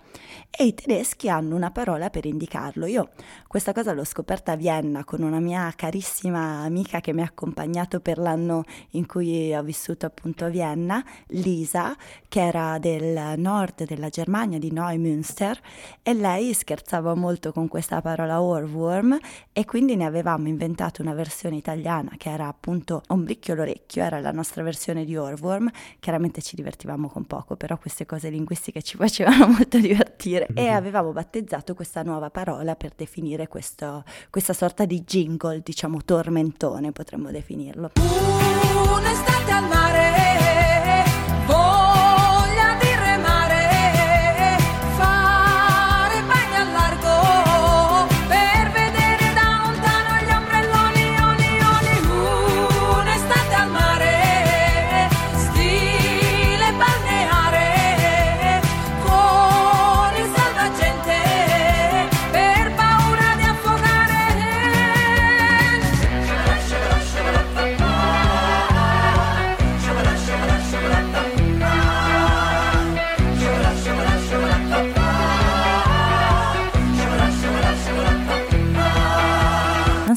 E 0.49 0.63
i 0.65 0.73
tedeschi 0.73 1.27
hanno 1.29 1.57
una 1.57 1.71
parola 1.71 2.09
per 2.09 2.25
indicarlo. 2.25 2.85
Io 2.85 3.09
questa 3.47 3.73
cosa 3.73 3.91
l'ho 3.91 4.05
scoperta 4.05 4.53
a 4.53 4.55
Vienna 4.55 5.03
con 5.03 5.23
una 5.23 5.41
mia 5.41 5.73
carissima 5.75 6.61
amica 6.61 7.01
che 7.01 7.11
mi 7.11 7.19
ha 7.19 7.25
accompagnato 7.25 7.99
per 7.99 8.17
l'anno 8.17 8.63
in 8.91 9.05
cui 9.05 9.53
ho 9.53 9.61
vissuto 9.61 10.05
appunto 10.05 10.45
a 10.45 10.47
Vienna, 10.47 11.03
Lisa, 11.27 11.93
che 12.29 12.39
era 12.39 12.79
del 12.79 13.37
nord 13.37 13.87
della 13.95 14.09
Germania, 14.09 14.59
di 14.59 14.71
Neumünster, 14.71 15.59
e 16.03 16.13
lei 16.13 16.53
scherzava 16.53 17.15
molto 17.15 17.51
con 17.51 17.67
questa 17.67 18.01
parola 18.01 18.41
Ohrwurm 18.41 19.17
e 19.51 19.65
quindi 19.65 19.95
ne 19.95 20.05
avevamo 20.05 20.47
inventato 20.47 21.01
una 21.01 21.13
versione 21.13 21.55
italiana 21.55 22.11
che 22.17 22.29
era 22.29 22.47
appunto 22.47 23.01
Ombricchio 23.07 23.55
l'orecchio, 23.55 24.03
era 24.03 24.19
la 24.19 24.31
nostra 24.31 24.63
versione 24.63 25.05
di 25.05 25.15
Ohrwurm. 25.15 25.69
Chiaramente 25.99 26.41
ci 26.41 26.55
divertivamo 26.55 27.09
con 27.09 27.25
poco, 27.25 27.55
però 27.55 27.77
queste 27.77 28.05
cose 28.05 28.29
linguistiche 28.29 28.81
ci 28.81 28.95
facevano 28.97 29.47
molto 29.47 29.79
divertire 29.79 30.47
e 30.53 30.67
avevamo 30.67 31.11
battezzato 31.11 31.73
questa 31.73 32.03
nuova 32.03 32.29
parola 32.29 32.75
per 32.75 32.93
definire 32.95 33.47
questo- 33.47 34.03
questa 34.29 34.53
sorta 34.53 34.85
di 34.85 35.03
jingle, 35.03 35.61
diciamo 35.63 35.99
tormentone, 36.03 36.91
potremmo 36.91 37.31
definirlo. 37.31 37.91
Un'estate 37.97 39.51
al 39.51 39.67
mare, 39.67 40.28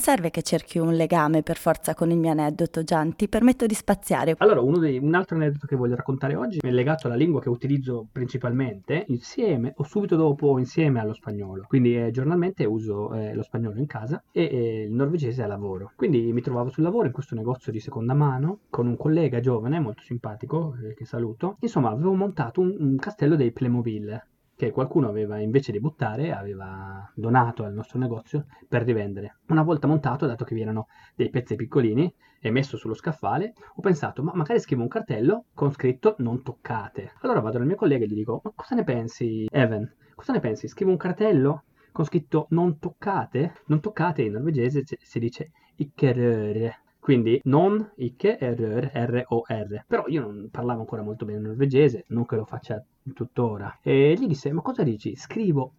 serve 0.03 0.31
che 0.31 0.43
cerchi 0.43 0.81
un 0.81 0.95
legame 0.95 1.45
per 1.45 1.57
forza 1.57 1.95
con 1.95 2.11
il 2.11 2.19
mio 2.19 2.33
aneddoto, 2.33 2.83
Gian, 2.83 3.15
ti 3.15 3.29
permetto 3.29 3.67
di 3.67 3.75
spaziare. 3.75 4.35
Allora, 4.39 4.61
dei- 4.81 4.99
un 4.99 5.15
altro 5.15 5.37
aneddoto 5.37 5.69
che 5.69 5.77
voglio 5.77 5.95
raccontare 5.95 6.35
oggi 6.35 6.59
è 6.61 6.73
legato 6.73 7.07
alla 7.07 7.15
lingua 7.15 7.41
che 7.41 7.49
utilizzo 7.49 8.09
principalmente 8.11 9.05
insieme 9.07 9.73
o 9.77 9.85
subito 9.85 10.17
dopo 10.17 10.59
insieme 10.59 10.99
allo 10.99 11.15
spagnolo. 11.15 11.67
Quindi 11.69 11.97
eh, 11.97 12.11
giornalmente 12.11 12.65
uso 12.65 13.15
eh, 13.15 13.33
lo 13.33 13.45
spagnolo 13.45 13.79
in 13.79 13.87
casa 13.87 14.21
e 14.33 14.43
eh, 14.43 14.83
il 14.89 14.93
norvegese 14.93 15.45
a 15.45 15.47
lavoro. 15.47 15.93
Quindi 15.95 16.33
mi 16.33 16.41
trovavo 16.41 16.71
sul 16.71 16.83
lavoro 16.83 17.07
in 17.07 17.13
questo 17.13 17.37
negozio 17.37 17.71
di 17.71 17.79
seconda 17.79 18.13
mano 18.13 18.63
con 18.71 18.89
un 18.89 18.97
collega 18.97 19.39
giovane 19.39 19.79
molto 19.79 20.03
simpatico 20.03 20.75
eh, 20.83 20.95
che 20.95 21.05
saluto. 21.05 21.59
Insomma, 21.61 21.91
avevo 21.91 22.15
montato 22.15 22.61
un, 22.61 22.75
un 22.77 22.97
castello 22.97 23.37
dei 23.37 23.53
Playmobil 23.53 24.21
che 24.67 24.71
qualcuno 24.71 25.09
aveva 25.09 25.41
invece 25.41 25.73
di 25.73 25.81
buttare 25.81 26.31
aveva 26.31 27.11
donato 27.17 27.65
al 27.65 27.73
nostro 27.73 27.99
negozio 27.99 28.47
per 28.69 28.85
rivendere. 28.85 29.39
Una 29.49 29.63
volta 29.63 29.89
montato, 29.89 30.27
dato 30.27 30.45
che 30.45 30.55
vi 30.55 30.61
erano 30.61 30.87
dei 31.17 31.31
pezzi 31.31 31.57
piccolini 31.57 32.13
e 32.41 32.51
messo 32.53 32.77
sullo 32.77 32.95
scaffale, 32.95 33.55
ho 33.75 33.81
pensato, 33.81 34.23
ma 34.23 34.31
magari 34.35 34.61
scrivo 34.61 34.83
un 34.83 34.89
cartello 34.89 35.47
con 35.53 35.73
scritto 35.73 36.15
non 36.19 36.43
toccate. 36.43 37.13
Allora 37.23 37.41
vado 37.41 37.59
dal 37.59 37.67
mio 37.67 37.75
collega 37.75 38.05
e 38.05 38.07
gli 38.07 38.15
dico, 38.15 38.41
ma 38.45 38.53
cosa 38.55 38.77
ne 38.77 38.85
pensi, 38.85 39.49
Evan? 39.51 39.93
Cosa 40.15 40.33
ne 40.33 40.39
pensi? 40.39 40.69
Scrivo 40.69 40.93
un 40.93 40.97
cartello 40.97 41.65
con 41.91 42.05
scritto 42.05 42.47
non 42.51 42.79
toccate? 42.79 43.55
Non 43.67 43.81
toccate 43.81 44.23
in 44.23 44.33
norvegese 44.33 44.85
si- 44.85 45.19
dice 45.19 45.51
ikke 45.75 46.13
røre. 46.13 46.83
Quindi 47.01 47.41
non 47.45 47.91
ikke 47.97 48.39
rør, 48.39 48.93
R-O-R. 48.95 49.85
Però 49.89 50.05
io 50.07 50.21
non 50.21 50.49
parlavo 50.53 50.81
ancora 50.83 51.03
molto 51.03 51.25
bene 51.25 51.41
norvegese, 51.41 52.05
non 52.11 52.25
che 52.27 52.37
lo 52.37 52.45
faccia 52.45 52.81
tuttora. 53.15 53.79
E 53.83 54.15
gli 54.19 54.27
disse, 54.27 54.53
ma 54.53 54.63
cosa 54.63 54.83
dici? 54.83 55.17
Scrivo 55.17 55.75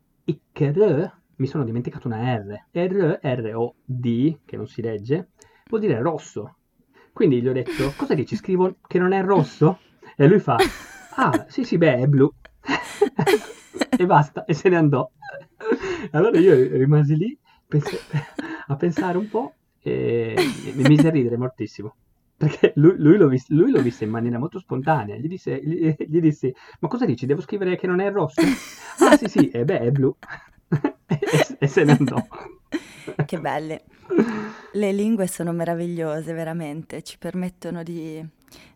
rø? 0.53 1.11
Mi 1.35 1.47
sono 1.47 1.63
dimenticato 1.63 2.07
una 2.07 2.35
R. 2.35 2.67
R, 2.71 3.19
R-O-D, 3.21 4.39
che 4.45 4.55
non 4.55 4.67
si 4.67 4.81
legge, 4.81 5.29
vuol 5.69 5.81
dire 5.81 5.99
rosso. 5.99 6.57
Quindi 7.11 7.41
gli 7.41 7.47
ho 7.47 7.53
detto, 7.53 7.93
cosa 7.97 8.13
dici? 8.13 8.35
Scrivo 8.35 8.75
che 8.85 8.99
non 8.99 9.13
è 9.13 9.23
rosso? 9.23 9.79
E 10.15 10.27
lui 10.27 10.39
fa, 10.39 10.57
ah, 11.15 11.45
sì, 11.47 11.63
sì, 11.63 11.77
beh, 11.77 11.95
è 11.95 12.05
blu. 12.05 12.31
e 13.97 14.05
basta, 14.05 14.45
e 14.45 14.53
se 14.53 14.69
ne 14.69 14.75
andò. 14.75 15.09
Allora 16.11 16.37
io 16.39 16.53
rimasi 16.53 17.15
lì 17.15 17.37
pens- 17.67 17.99
a 18.67 18.75
pensare 18.75 19.17
un 19.17 19.29
po' 19.29 19.53
e 19.81 20.35
mi 20.73 20.83
mise 20.83 21.07
a 21.07 21.11
ridere 21.11 21.37
moltissimo. 21.37 21.95
Perché 22.43 22.73
lui, 22.75 22.95
lui 22.97 23.17
lo 23.17 23.27
vis- 23.29 23.49
lui 23.49 23.71
lo 23.71 23.81
visse 23.81 24.03
in 24.03 24.09
maniera 24.09 24.37
molto 24.37 24.59
spontanea. 24.59 25.15
Gli, 25.15 25.27
disse, 25.27 25.61
gli, 25.63 25.95
gli 25.97 26.19
dissi, 26.19 26.53
ma 26.79 26.89
cosa 26.89 27.05
dici? 27.05 27.25
Devo 27.25 27.39
scrivere 27.39 27.77
che 27.77 27.87
non 27.87 27.99
è 28.01 28.11
rosso? 28.11 28.41
Ah 28.99 29.17
sì 29.17 29.27
sì, 29.27 29.49
e 29.49 29.63
beh, 29.65 29.79
è 29.79 29.91
blu. 29.91 30.15
e, 31.07 31.19
e 31.57 31.67
se 31.67 31.83
ne 31.83 31.93
andò. 31.97 32.17
Che 33.25 33.39
belle. 33.39 33.83
Le 34.73 34.91
lingue 34.91 35.27
sono 35.27 35.51
meravigliose, 35.51 36.33
veramente, 36.33 37.01
ci 37.01 37.17
permettono 37.17 37.81
di, 37.83 38.23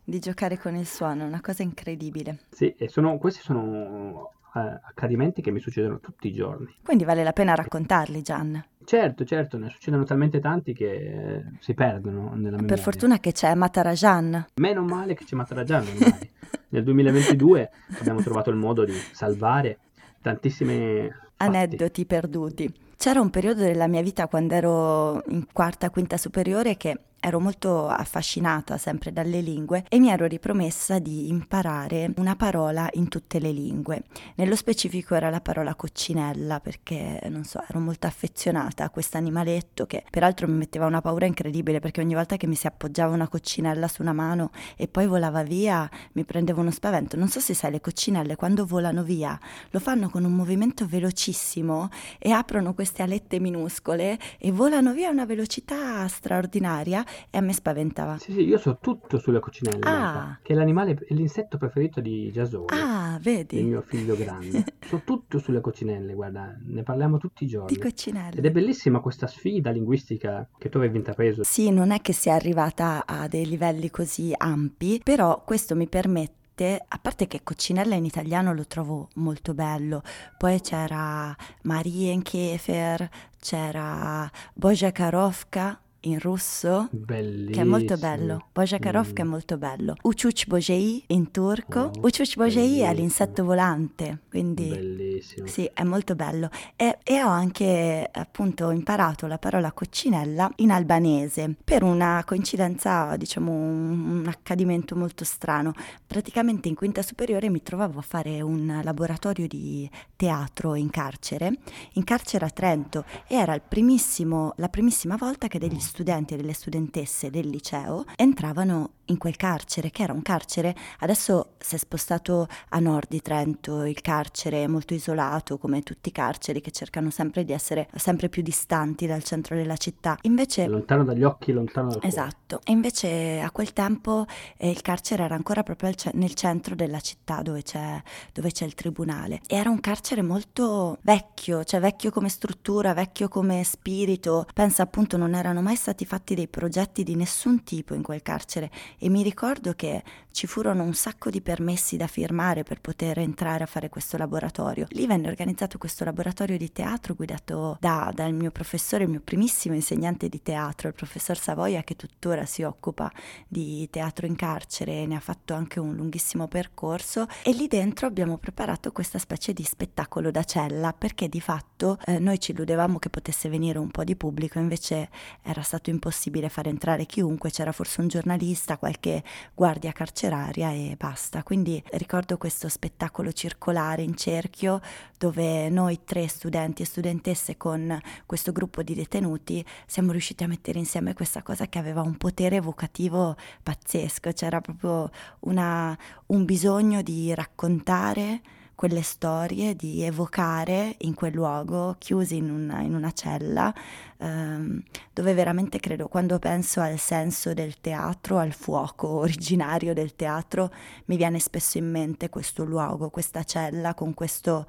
di 0.04 0.18
giocare 0.18 0.58
con 0.58 0.74
il 0.74 0.86
suono, 0.86 1.22
è 1.22 1.26
una 1.26 1.40
cosa 1.40 1.62
incredibile. 1.62 2.40
Sì, 2.50 2.74
e 2.76 2.88
sono, 2.88 3.16
questi 3.18 3.42
sono 3.42 4.32
eh, 4.54 4.58
accadimenti 4.60 5.40
che 5.40 5.50
mi 5.50 5.60
succedono 5.60 6.00
tutti 6.00 6.28
i 6.28 6.32
giorni. 6.32 6.74
Quindi 6.82 7.04
vale 7.04 7.22
la 7.22 7.32
pena 7.32 7.54
raccontarli, 7.54 8.22
Gian. 8.22 8.64
Certo, 8.88 9.26
certo, 9.26 9.58
ne 9.58 9.68
succedono 9.68 10.04
talmente 10.04 10.40
tanti 10.40 10.72
che 10.72 10.86
eh, 10.86 11.44
si 11.60 11.74
perdono 11.74 12.30
nella 12.32 12.56
memoria. 12.56 12.68
Per 12.68 12.78
fortuna 12.78 13.18
che 13.18 13.32
c'è 13.32 13.54
Matarajan. 13.54 14.46
Meno 14.54 14.82
male 14.82 15.12
che 15.12 15.26
ci 15.26 15.34
Matarajan 15.34 15.86
ormai. 15.86 16.30
Nel 16.70 16.84
2022 16.84 17.70
abbiamo 17.98 18.22
trovato 18.22 18.48
il 18.48 18.56
modo 18.56 18.86
di 18.86 18.94
salvare 19.12 19.76
tantissime 20.22 21.10
fatti. 21.10 21.34
Aneddoti 21.36 22.06
perduti. 22.06 22.74
C'era 22.96 23.20
un 23.20 23.28
periodo 23.28 23.60
della 23.60 23.88
mia 23.88 24.00
vita 24.00 24.26
quando 24.26 24.54
ero 24.54 25.22
in 25.26 25.44
quarta, 25.52 25.90
quinta 25.90 26.16
superiore 26.16 26.78
che 26.78 26.98
ero 27.20 27.40
molto 27.40 27.88
affascinata 27.88 28.78
sempre 28.78 29.12
dalle 29.12 29.40
lingue 29.40 29.84
e 29.88 29.98
mi 29.98 30.08
ero 30.08 30.26
ripromessa 30.26 30.98
di 30.98 31.28
imparare 31.28 32.12
una 32.16 32.36
parola 32.36 32.88
in 32.92 33.08
tutte 33.08 33.38
le 33.38 33.50
lingue. 33.50 34.04
Nello 34.36 34.54
specifico 34.56 35.14
era 35.14 35.28
la 35.30 35.40
parola 35.40 35.74
coccinella 35.74 36.60
perché, 36.60 37.20
non 37.28 37.44
so, 37.44 37.62
ero 37.68 37.80
molto 37.80 38.06
affezionata 38.06 38.84
a 38.84 38.90
questo 38.90 39.16
animaletto 39.16 39.86
che 39.86 40.04
peraltro 40.10 40.46
mi 40.46 40.54
metteva 40.54 40.86
una 40.86 41.00
paura 41.00 41.26
incredibile 41.26 41.80
perché 41.80 42.00
ogni 42.00 42.14
volta 42.14 42.36
che 42.36 42.46
mi 42.46 42.54
si 42.54 42.66
appoggiava 42.66 43.14
una 43.14 43.28
coccinella 43.28 43.88
su 43.88 44.02
una 44.02 44.12
mano 44.12 44.50
e 44.76 44.86
poi 44.86 45.06
volava 45.06 45.42
via 45.42 45.88
mi 46.12 46.24
prendeva 46.24 46.60
uno 46.60 46.70
spavento. 46.70 47.16
Non 47.16 47.28
so 47.28 47.40
se 47.40 47.54
sai, 47.54 47.72
le 47.72 47.80
coccinelle 47.80 48.36
quando 48.36 48.64
volano 48.64 49.02
via 49.02 49.38
lo 49.70 49.80
fanno 49.80 50.08
con 50.08 50.24
un 50.24 50.32
movimento 50.32 50.86
velocissimo 50.86 51.90
e 52.18 52.30
aprono 52.30 52.74
queste 52.74 53.02
alette 53.02 53.40
minuscole 53.40 54.18
e 54.38 54.52
volano 54.52 54.92
via 54.92 55.08
a 55.08 55.12
una 55.12 55.26
velocità 55.26 56.06
straordinaria 56.06 57.04
e 57.30 57.38
a 57.38 57.40
me 57.40 57.52
spaventava. 57.52 58.18
Sì, 58.18 58.32
sì, 58.32 58.42
io 58.42 58.58
so 58.58 58.78
tutto 58.80 59.18
sulle 59.18 59.40
coccinelle, 59.40 59.80
Ah. 59.88 60.38
che 60.42 60.52
è 60.52 60.56
l'animale, 60.56 60.92
è 60.94 61.14
l'insetto 61.14 61.58
preferito 61.58 62.00
di 62.00 62.30
Giasone, 62.32 62.66
Ah, 62.74 63.14
il 63.16 63.22
vedi? 63.22 63.62
mio 63.62 63.82
figlio 63.82 64.16
grande. 64.16 64.64
so 64.86 65.02
tutto 65.04 65.38
sulle 65.38 65.60
coccinelle, 65.60 66.14
guarda, 66.14 66.56
ne 66.66 66.82
parliamo 66.82 67.18
tutti 67.18 67.44
i 67.44 67.46
giorni. 67.46 67.74
Di 67.74 67.80
coccinelle. 67.80 68.36
Ed 68.38 68.44
è 68.44 68.50
bellissima 68.50 69.00
questa 69.00 69.26
sfida 69.26 69.70
linguistica 69.70 70.48
che 70.58 70.68
tu 70.68 70.78
avevi 70.78 70.96
intrapreso. 70.96 71.42
Sì, 71.44 71.70
non 71.70 71.90
è 71.90 72.00
che 72.00 72.12
sia 72.12 72.34
arrivata 72.34 73.04
a 73.06 73.28
dei 73.28 73.46
livelli 73.46 73.90
così 73.90 74.32
ampi, 74.36 75.00
però 75.02 75.42
questo 75.44 75.74
mi 75.76 75.86
permette, 75.88 76.82
a 76.88 76.98
parte 77.00 77.26
che 77.28 77.42
coccinella 77.44 77.94
in 77.94 78.04
italiano 78.04 78.52
lo 78.52 78.66
trovo 78.66 79.08
molto 79.16 79.54
bello, 79.54 80.02
poi 80.36 80.60
c'era 80.60 81.34
Marienkäfer, 81.62 83.08
c'era 83.40 84.28
Bojakarovka 84.54 85.80
in 86.08 86.18
russo, 86.20 86.88
Bellissimo. 86.90 87.50
che 87.54 87.60
è 87.60 87.64
molto 87.64 87.96
bello. 87.96 88.46
Bojakarovka 88.52 89.22
è 89.22 89.24
Mm. 89.24 89.28
molto 89.28 89.56
bello. 89.58 89.94
Uçuç 90.02 90.46
böceği 90.46 91.04
in 91.08 91.30
turco. 91.30 91.80
Oh, 91.80 92.04
Uçuç 92.04 92.36
böceği 92.36 92.80
è 92.82 92.92
l'insetto 92.94 93.44
volante, 93.44 94.18
quindi... 94.30 94.68
Bellissimo. 94.68 95.46
Sì, 95.46 95.68
è 95.72 95.82
molto 95.84 96.14
bello. 96.14 96.50
E, 96.76 96.98
e 97.04 97.22
ho 97.22 97.28
anche 97.28 98.08
appunto 98.12 98.70
imparato 98.70 99.26
la 99.26 99.38
parola 99.38 99.72
coccinella 99.72 100.50
in 100.56 100.70
albanese 100.70 101.54
per 101.64 101.82
una 101.82 102.22
coincidenza, 102.26 103.16
diciamo, 103.16 103.50
un, 103.52 104.20
un 104.20 104.26
accadimento 104.26 104.96
molto 104.96 105.24
strano. 105.24 105.72
Praticamente 106.06 106.68
in 106.68 106.74
quinta 106.74 107.02
superiore 107.02 107.50
mi 107.50 107.62
trovavo 107.62 107.98
a 107.98 108.02
fare 108.02 108.40
un 108.40 108.80
laboratorio 108.82 109.46
di 109.46 109.88
teatro 110.16 110.74
in 110.74 110.90
carcere, 110.90 111.52
in 111.94 112.04
carcere 112.04 112.44
a 112.46 112.50
Trento, 112.50 113.04
e 113.26 113.36
era 113.36 113.54
il 113.54 113.62
primissimo, 113.66 114.52
la 114.56 114.68
primissima 114.68 115.16
volta 115.16 115.46
che 115.48 115.58
degli 115.58 115.78
studenti 115.78 115.96
e 116.34 116.36
delle 116.36 116.52
studentesse 116.52 117.30
del 117.30 117.48
liceo 117.48 118.04
entravano 118.16 118.92
in 119.08 119.18
quel 119.18 119.36
carcere, 119.36 119.90
che 119.90 120.02
era 120.02 120.12
un 120.12 120.22
carcere, 120.22 120.74
adesso 121.00 121.54
si 121.58 121.74
è 121.74 121.78
spostato 121.78 122.46
a 122.70 122.78
nord 122.78 123.08
di 123.08 123.20
Trento, 123.20 123.84
il 123.84 124.00
carcere 124.00 124.64
è 124.64 124.66
molto 124.66 124.94
isolato, 124.94 125.58
come 125.58 125.82
tutti 125.82 126.08
i 126.08 126.12
carceri 126.12 126.60
che 126.60 126.70
cercano 126.70 127.10
sempre 127.10 127.44
di 127.44 127.52
essere 127.52 127.88
sempre 127.94 128.28
più 128.28 128.42
distanti 128.42 129.06
dal 129.06 129.22
centro 129.22 129.56
della 129.56 129.76
città. 129.76 130.16
Invece 130.22 130.66
Lontano 130.66 131.04
dagli 131.04 131.22
occhi, 131.22 131.52
lontano 131.52 131.88
dal 131.88 132.00
cuore. 132.00 132.08
Esatto, 132.08 132.60
e 132.64 132.72
invece 132.72 133.40
a 133.40 133.50
quel 133.50 133.72
tempo 133.72 134.26
eh, 134.56 134.70
il 134.70 134.82
carcere 134.82 135.24
era 135.24 135.34
ancora 135.34 135.62
proprio 135.62 135.92
ce- 135.92 136.10
nel 136.14 136.34
centro 136.34 136.74
della 136.74 137.00
città 137.00 137.42
dove 137.42 137.62
c'è, 137.62 138.00
dove 138.32 138.50
c'è 138.50 138.64
il 138.64 138.74
tribunale. 138.74 139.40
E 139.46 139.56
era 139.56 139.70
un 139.70 139.80
carcere 139.80 140.22
molto 140.22 140.98
vecchio, 141.02 141.64
cioè 141.64 141.80
vecchio 141.80 142.10
come 142.10 142.28
struttura, 142.28 142.92
vecchio 142.92 143.28
come 143.28 143.64
spirito. 143.64 144.46
Pensa 144.52 144.82
appunto 144.82 145.16
non 145.16 145.34
erano 145.34 145.62
mai 145.62 145.76
stati 145.78 146.04
fatti 146.04 146.34
dei 146.34 146.48
progetti 146.48 147.02
di 147.02 147.14
nessun 147.14 147.62
tipo 147.64 147.94
in 147.94 148.02
quel 148.02 148.20
carcere 148.22 148.70
e 148.98 149.08
mi 149.08 149.22
ricordo 149.22 149.72
che 149.72 150.02
ci 150.38 150.46
furono 150.46 150.84
un 150.84 150.94
sacco 150.94 151.30
di 151.30 151.40
permessi 151.40 151.96
da 151.96 152.06
firmare 152.06 152.62
per 152.62 152.80
poter 152.80 153.18
entrare 153.18 153.64
a 153.64 153.66
fare 153.66 153.88
questo 153.88 154.16
laboratorio. 154.16 154.86
Lì 154.90 155.06
venne 155.06 155.28
organizzato 155.28 155.78
questo 155.78 156.04
laboratorio 156.04 156.56
di 156.56 156.70
teatro 156.70 157.14
guidato 157.14 157.76
da- 157.80 158.12
dal 158.14 158.32
mio 158.32 158.52
professore, 158.52 159.04
il 159.04 159.10
mio 159.10 159.20
primissimo 159.20 159.74
insegnante 159.74 160.28
di 160.28 160.40
teatro, 160.40 160.86
il 160.86 160.94
professor 160.94 161.36
Savoia, 161.36 161.82
che 161.82 161.96
tuttora 161.96 162.44
si 162.46 162.62
occupa 162.62 163.10
di 163.48 163.88
teatro 163.90 164.26
in 164.26 164.36
carcere, 164.36 165.06
ne 165.06 165.16
ha 165.16 165.20
fatto 165.20 165.54
anche 165.54 165.80
un 165.80 165.94
lunghissimo 165.94 166.46
percorso 166.46 167.26
e 167.42 167.52
lì 167.52 167.66
dentro 167.66 168.06
abbiamo 168.06 168.38
preparato 168.38 168.92
questa 168.92 169.18
specie 169.18 169.52
di 169.52 169.64
spettacolo 169.64 170.30
da 170.30 170.44
cella 170.44 170.92
perché 170.92 171.28
di 171.28 171.40
fatto 171.40 171.98
eh, 172.04 172.18
noi 172.18 172.38
ci 172.38 172.52
illudevamo 172.52 172.98
che 172.98 173.10
potesse 173.10 173.48
venire 173.48 173.78
un 173.78 173.90
po' 173.90 174.04
di 174.04 174.14
pubblico, 174.14 174.58
invece 174.58 175.08
era 175.42 175.62
stato 175.68 175.90
impossibile 175.90 176.48
far 176.48 176.66
entrare 176.66 177.04
chiunque, 177.04 177.50
c'era 177.50 177.72
forse 177.72 178.00
un 178.00 178.08
giornalista, 178.08 178.78
qualche 178.78 179.22
guardia 179.54 179.92
carceraria 179.92 180.70
e 180.70 180.96
basta. 180.96 181.42
Quindi 181.42 181.82
ricordo 181.92 182.38
questo 182.38 182.70
spettacolo 182.70 183.32
circolare 183.32 184.00
in 184.00 184.16
cerchio 184.16 184.80
dove 185.18 185.68
noi 185.68 186.00
tre 186.04 186.26
studenti 186.26 186.82
e 186.82 186.86
studentesse 186.86 187.58
con 187.58 188.00
questo 188.24 188.50
gruppo 188.52 188.82
di 188.82 188.94
detenuti 188.94 189.62
siamo 189.86 190.12
riusciti 190.12 190.42
a 190.42 190.48
mettere 190.48 190.78
insieme 190.78 191.12
questa 191.12 191.42
cosa 191.42 191.66
che 191.66 191.78
aveva 191.78 192.00
un 192.00 192.16
potere 192.16 192.56
evocativo 192.56 193.36
pazzesco, 193.62 194.32
c'era 194.32 194.62
proprio 194.62 195.10
una- 195.40 195.96
un 196.28 196.44
bisogno 196.46 197.02
di 197.02 197.34
raccontare 197.34 198.40
quelle 198.78 199.02
storie, 199.02 199.74
di 199.74 200.04
evocare 200.04 200.94
in 200.98 201.14
quel 201.14 201.32
luogo, 201.32 201.96
chiusi 201.98 202.36
in 202.36 202.48
una, 202.48 202.80
in 202.82 202.94
una 202.94 203.10
cella, 203.10 203.74
ehm, 204.18 204.80
dove 205.12 205.34
veramente 205.34 205.80
credo, 205.80 206.06
quando 206.06 206.38
penso 206.38 206.80
al 206.80 206.96
senso 206.96 207.54
del 207.54 207.80
teatro, 207.80 208.38
al 208.38 208.52
fuoco 208.52 209.08
originario 209.18 209.94
del 209.94 210.14
teatro, 210.14 210.70
mi 211.06 211.16
viene 211.16 211.40
spesso 211.40 211.78
in 211.78 211.90
mente 211.90 212.28
questo 212.28 212.62
luogo, 212.62 213.10
questa 213.10 213.42
cella 213.42 213.94
con 213.94 214.14
questo 214.14 214.64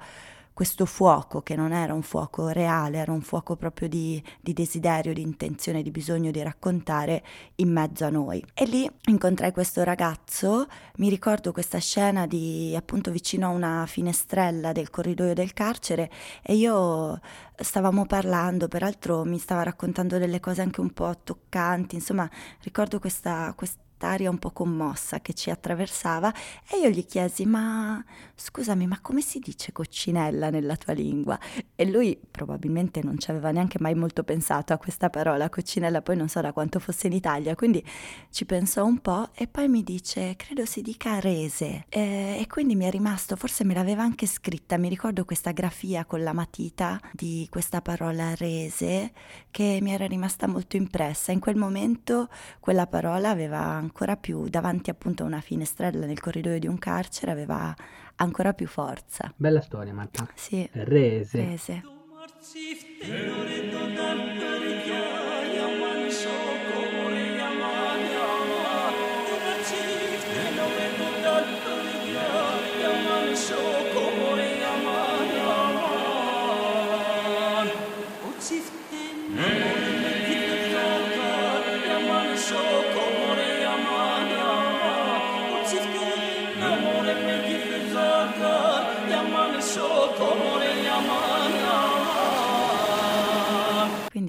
questo 0.60 0.84
fuoco 0.84 1.40
che 1.40 1.56
non 1.56 1.72
era 1.72 1.94
un 1.94 2.02
fuoco 2.02 2.48
reale, 2.48 2.98
era 2.98 3.12
un 3.12 3.22
fuoco 3.22 3.56
proprio 3.56 3.88
di, 3.88 4.22
di, 4.42 4.52
desiderio, 4.52 5.14
di 5.14 5.22
intenzione, 5.22 5.82
di 5.82 5.90
bisogno 5.90 6.30
di 6.30 6.42
raccontare 6.42 7.24
in 7.54 7.72
mezzo 7.72 8.04
a 8.04 8.10
noi. 8.10 8.44
E 8.52 8.66
lì 8.66 8.86
incontrai 9.06 9.52
questo 9.52 9.82
ragazzo, 9.84 10.66
mi 10.96 11.08
ricordo 11.08 11.52
questa 11.52 11.78
scena 11.78 12.26
di 12.26 12.74
appunto 12.76 13.10
vicino 13.10 13.46
a 13.46 13.52
una 13.52 13.86
finestrella 13.86 14.72
del 14.72 14.90
corridoio 14.90 15.32
del 15.32 15.54
carcere 15.54 16.10
e 16.42 16.56
io 16.56 17.18
stavamo 17.56 18.04
parlando, 18.04 18.68
peraltro 18.68 19.24
mi 19.24 19.38
stava 19.38 19.62
raccontando 19.62 20.18
delle 20.18 20.40
cose 20.40 20.60
anche 20.60 20.82
un 20.82 20.90
po' 20.92 21.20
toccanti, 21.24 21.94
insomma 21.94 22.28
ricordo 22.60 22.98
questa, 22.98 23.54
questa 23.56 23.80
aria 24.08 24.30
un 24.30 24.38
po' 24.38 24.50
commossa 24.50 25.20
che 25.20 25.34
ci 25.34 25.50
attraversava 25.50 26.32
e 26.68 26.78
io 26.78 26.88
gli 26.88 27.04
chiesi 27.06 27.46
ma 27.46 28.02
scusami 28.34 28.86
ma 28.86 28.98
come 29.00 29.20
si 29.20 29.38
dice 29.38 29.72
coccinella 29.72 30.50
nella 30.50 30.76
tua 30.76 30.92
lingua? 30.92 31.38
E 31.74 31.84
lui 31.84 32.18
probabilmente 32.30 33.02
non 33.02 33.18
ci 33.18 33.30
aveva 33.30 33.50
neanche 33.50 33.78
mai 33.80 33.94
molto 33.94 34.22
pensato 34.22 34.72
a 34.72 34.78
questa 34.78 35.10
parola 35.10 35.48
coccinella, 35.48 36.02
poi 36.02 36.16
non 36.16 36.28
so 36.28 36.40
da 36.40 36.52
quanto 36.52 36.78
fosse 36.78 37.06
in 37.06 37.12
Italia, 37.14 37.54
quindi 37.54 37.84
ci 38.30 38.44
pensò 38.44 38.84
un 38.84 38.98
po' 38.98 39.28
e 39.34 39.46
poi 39.46 39.68
mi 39.68 39.82
dice 39.82 40.34
credo 40.36 40.64
si 40.64 40.82
dica 40.82 41.20
rese 41.20 41.84
e, 41.88 42.38
e 42.40 42.46
quindi 42.48 42.76
mi 42.76 42.84
è 42.84 42.90
rimasto, 42.90 43.36
forse 43.36 43.64
me 43.64 43.74
l'aveva 43.74 44.02
anche 44.02 44.26
scritta, 44.26 44.78
mi 44.78 44.88
ricordo 44.88 45.24
questa 45.24 45.52
grafia 45.52 46.04
con 46.04 46.22
la 46.22 46.32
matita 46.32 47.00
di 47.12 47.46
questa 47.50 47.80
parola 47.80 48.34
rese 48.34 49.12
che 49.50 49.78
mi 49.80 49.92
era 49.92 50.06
rimasta 50.06 50.46
molto 50.46 50.76
impressa. 50.76 51.32
In 51.32 51.40
quel 51.40 51.56
momento 51.56 52.28
quella 52.60 52.86
parola 52.86 53.30
aveva 53.30 53.84
ancora 53.90 54.16
più, 54.16 54.48
davanti 54.48 54.88
appunto 54.88 55.24
a 55.24 55.26
una 55.26 55.40
finestrella 55.40 56.06
nel 56.06 56.20
corridoio 56.20 56.60
di 56.60 56.68
un 56.68 56.78
carcere, 56.78 57.32
aveva 57.32 57.74
ancora 58.16 58.52
più 58.52 58.68
forza. 58.68 59.32
Bella 59.36 59.60
storia, 59.60 59.92
Marta. 59.92 60.28
Sì. 60.34 60.68
Rese. 60.72 61.44
Rese. 61.44 61.82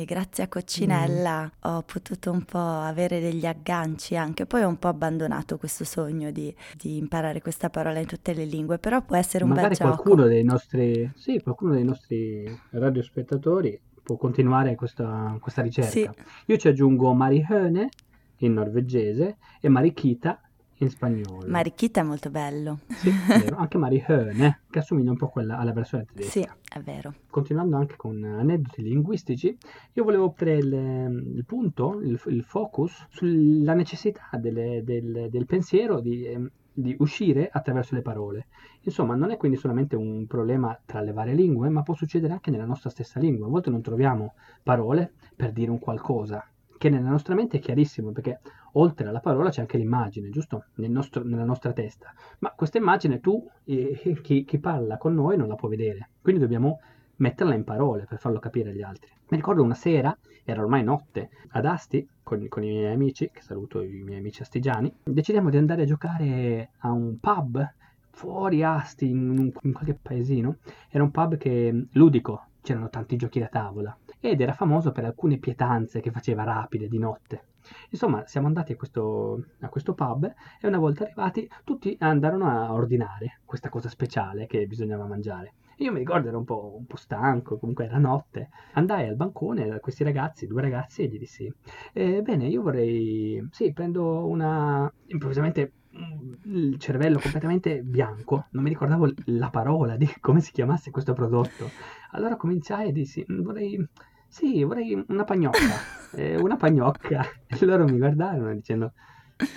Quindi 0.02 0.06
grazie 0.06 0.44
a 0.46 0.48
Coccinella 0.48 1.52
ho 1.60 1.84
potuto 1.84 2.32
un 2.32 2.44
po' 2.44 2.58
avere 2.58 3.20
degli 3.20 3.46
agganci 3.46 4.16
anche, 4.16 4.48
poi 4.48 4.64
ho 4.64 4.68
un 4.68 4.80
po' 4.80 4.88
abbandonato 4.88 5.58
questo 5.58 5.84
sogno 5.84 6.32
di, 6.32 6.54
di 6.76 6.98
imparare 6.98 7.40
questa 7.40 7.70
parola 7.70 8.00
in 8.00 8.08
tutte 8.08 8.34
le 8.34 8.46
lingue, 8.46 8.80
però 8.80 9.04
può 9.04 9.16
essere 9.16 9.44
un 9.44 9.52
Magari 9.52 9.68
bel 9.68 9.78
gioco. 9.78 10.02
qualcuno 10.02 10.28
dei 10.28 10.44
nostri, 10.44 11.12
sì, 11.16 11.40
qualcuno 11.42 11.74
dei 11.74 11.84
nostri 11.84 12.44
radiospettatori 12.72 13.80
può 14.02 14.18
continuare 14.18 14.74
questa, 14.74 15.38
questa 15.40 15.62
ricerca. 15.62 15.92
Sì. 15.92 16.10
Io 16.48 16.58
ci 16.58 16.68
aggiungo 16.68 17.14
Marihöne 17.14 17.90
in 18.38 18.54
norvegese 18.54 19.38
e 19.60 19.70
Marikita 19.70 20.42
in 20.84 20.90
spagnolo. 20.90 21.48
Marichita 21.48 22.02
è 22.02 22.04
molto 22.04 22.30
bello. 22.30 22.80
Sì, 22.88 23.10
è 23.10 23.40
vero. 23.40 23.58
Anche 23.62 23.78
Marihöne, 23.78 24.62
che 24.70 24.80
assomiglia 24.80 25.12
un 25.12 25.18
po' 25.18 25.30
quella, 25.30 25.58
alla 25.58 25.74
versione 25.74 26.06
tedesca. 26.06 26.32
Sì, 26.32 26.48
è 26.74 26.80
vero. 26.80 27.14
Continuando 27.30 27.78
anche 27.78 27.96
con 27.96 28.24
aneddoti 28.24 28.82
linguistici, 28.82 29.56
io 29.94 30.04
volevo 30.04 30.32
prendere 30.32 31.04
il, 31.10 31.34
il 31.36 31.46
punto, 31.46 32.00
il, 32.02 32.20
il 32.28 32.44
focus 32.44 33.08
sulla 33.10 33.74
necessità 33.74 34.30
delle- 34.40 34.84
del, 34.84 35.28
del 35.30 35.46
pensiero 35.46 36.00
di, 36.00 36.26
ehm, 36.26 36.50
di 36.74 36.96
uscire 37.00 37.50
attraverso 37.52 37.96
le 37.96 38.02
parole. 38.02 38.48
Insomma, 38.82 39.16
non 39.16 39.32
è 39.32 39.38
quindi 39.38 39.58
solamente 39.58 39.96
un 39.96 40.26
problema 40.26 40.78
tra 40.86 41.02
le 41.02 41.12
varie 41.12 41.34
lingue, 41.36 41.70
ma 41.70 41.84
può 41.84 41.94
succedere 41.94 42.34
anche 42.34 42.50
nella 42.50 42.66
nostra 42.66 42.90
stessa 42.90 43.20
lingua. 43.20 43.46
A 43.48 43.50
volte 43.50 43.70
non 43.70 43.82
troviamo 43.82 44.34
parole 44.64 45.14
per 45.36 45.52
dire 45.52 45.70
un 45.70 45.80
qualcosa, 45.80 46.44
che 46.82 46.90
nella 46.90 47.10
nostra 47.10 47.36
mente 47.36 47.58
è 47.58 47.60
chiarissimo, 47.60 48.12
perché 48.12 48.40
oltre 48.72 49.08
alla 49.08 49.20
parola 49.20 49.52
c'è 49.52 49.62
anche 49.62 49.78
l'immagine, 49.78 50.32
giusto? 50.32 50.66
Nel 50.78 50.90
nostro- 50.90 51.24
nella 51.24 51.44
nostra 51.44 51.74
testa. 51.74 52.12
Ma 52.40 52.54
questa 52.56 52.80
immagine 52.80 53.20
tu, 53.20 53.48
eh, 53.66 54.20
chi, 54.24 54.44
chi 54.46 54.58
parla 54.58 54.98
con 54.98 55.14
noi, 55.14 55.38
non 55.38 55.48
la 55.48 55.54
può 55.54 55.70
vedere. 55.70 56.10
Quindi 56.20 56.42
dobbiamo 56.42 56.80
metterla 57.18 57.54
in 57.54 57.64
parole 57.64 58.06
per 58.06 58.18
farlo 58.18 58.40
capire 58.40 58.72
agli 58.72 58.82
altri. 58.82 59.12
Mi 59.30 59.38
ricordo 59.38 59.62
una 59.62 59.76
sera, 59.76 60.18
era 60.44 60.62
ormai 60.64 60.84
notte, 60.84 61.30
ad 61.50 61.66
Asti, 61.66 62.04
con, 62.24 62.48
con 62.48 62.64
i 62.64 62.70
miei 62.72 62.92
amici, 62.92 63.30
che 63.32 63.42
saluto 63.42 63.84
i 63.84 64.02
miei 64.02 64.18
amici 64.18 64.42
astigiani, 64.42 64.92
decidiamo 65.04 65.52
di 65.52 65.58
andare 65.58 65.84
a 65.84 65.86
giocare 65.86 66.72
a 66.80 66.92
un 66.92 67.20
pub 67.20 67.74
fuori 68.10 68.64
Asti, 68.64 69.08
in, 69.08 69.30
un- 69.30 69.52
in 69.62 69.72
qualche 69.72 70.00
paesino. 70.02 70.58
Era 70.90 71.04
un 71.04 71.12
pub 71.12 71.38
che, 71.38 71.86
ludico, 71.92 72.46
c'erano 72.64 72.90
tanti 72.90 73.18
giochi 73.18 73.40
da 73.40 73.48
tavola 73.48 73.96
ed 74.22 74.40
era 74.40 74.54
famoso 74.54 74.92
per 74.92 75.04
alcune 75.04 75.38
pietanze 75.40 76.00
che 76.00 76.12
faceva 76.12 76.44
rapide 76.44 76.88
di 76.88 76.98
notte. 77.00 77.46
Insomma, 77.90 78.26
siamo 78.26 78.48
andati 78.48 78.72
a 78.72 78.76
questo, 78.76 79.44
a 79.60 79.70
questo 79.70 79.94
pub 79.94 80.32
e 80.60 80.68
una 80.68 80.80
volta 80.80 81.04
arrivati 81.04 81.50
tutti 81.64 81.96
andarono 82.00 82.48
a 82.48 82.74
ordinare 82.74 83.42
questa 83.46 83.70
cosa 83.70 83.90
speciale 83.90 84.46
che 84.48 84.66
bisognava 84.66 85.06
mangiare. 85.06 85.54
Io 85.78 85.92
mi 85.92 86.00
ricordo 86.00 86.28
ero 86.28 86.38
un 86.38 86.44
po', 86.46 86.76
un 86.78 86.86
po' 86.86 86.96
stanco, 86.96 87.58
comunque 87.58 87.86
era 87.86 87.98
notte. 87.98 88.50
Andai 88.74 89.08
al 89.08 89.16
bancone 89.16 89.68
da 89.68 89.80
questi 89.80 90.04
ragazzi, 90.04 90.46
due 90.46 90.62
ragazzi, 90.62 91.02
e 91.02 91.08
gli 91.08 91.18
dissi: 91.18 91.52
"Eh, 91.94 92.22
Bene, 92.22 92.48
io 92.48 92.62
vorrei. 92.62 93.44
Sì, 93.52 93.74
prendo 93.74 94.28
una. 94.28 94.92
Improvvisamente 95.08 95.72
mm, 95.98 96.34
il 96.54 96.78
cervello 96.78 97.18
completamente 97.20 97.82
bianco, 97.82 98.46
non 98.52 98.62
mi 98.64 98.70
ricordavo 98.70 99.12
la 99.26 99.50
parola 99.50 99.96
di 99.98 100.08
come 100.20 100.40
si 100.42 100.52
chiamasse 100.52 100.92
questo 100.92 101.14
prodotto. 101.14 101.70
Allora 102.12 102.36
cominciai 102.36 102.90
e 102.90 102.92
dissi: 102.92 103.26
"Mm, 103.32 103.42
Vorrei. 103.42 103.88
Sì, 104.32 104.64
vorrei 104.64 105.04
una 105.10 105.26
pagnocca. 105.26 105.60
eh, 106.16 106.38
una 106.38 106.56
pagnocca. 106.56 107.22
E 107.48 107.66
loro 107.66 107.84
mi 107.84 107.98
guardarono 107.98 108.54
dicendo: 108.54 108.94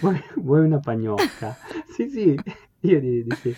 Vuoi, 0.01 0.21
vuoi 0.35 0.65
una 0.65 0.81
pagnocca? 0.81 1.57
Sì, 1.95 2.09
sì. 2.09 2.37
Io 2.81 3.01
dissi: 3.01 3.55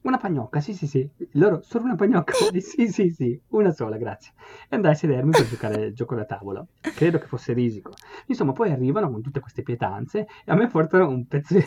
Una 0.00 0.16
pagnocca, 0.16 0.60
sì, 0.60 0.72
sì, 0.72 0.86
sì. 0.86 1.06
Loro, 1.32 1.60
solo 1.60 1.84
una 1.84 1.96
pagnocca? 1.96 2.32
Sì, 2.60 2.88
sì, 2.88 3.10
sì, 3.10 3.38
una 3.48 3.72
sola, 3.72 3.98
grazie. 3.98 4.32
E 4.70 4.76
andai 4.76 4.92
a 4.92 4.94
sedermi 4.94 5.32
per 5.32 5.46
giocare 5.46 5.84
il 5.84 5.94
gioco 5.94 6.14
da 6.14 6.24
tavola. 6.24 6.64
Credo 6.80 7.18
che 7.18 7.26
fosse 7.26 7.52
risico. 7.52 7.92
Insomma, 8.28 8.52
poi 8.52 8.72
arrivano 8.72 9.10
con 9.10 9.20
tutte 9.20 9.40
queste 9.40 9.62
pietanze 9.62 10.20
e 10.46 10.50
a 10.50 10.54
me 10.54 10.66
portano 10.68 11.08
un 11.08 11.26
pezzo, 11.26 11.58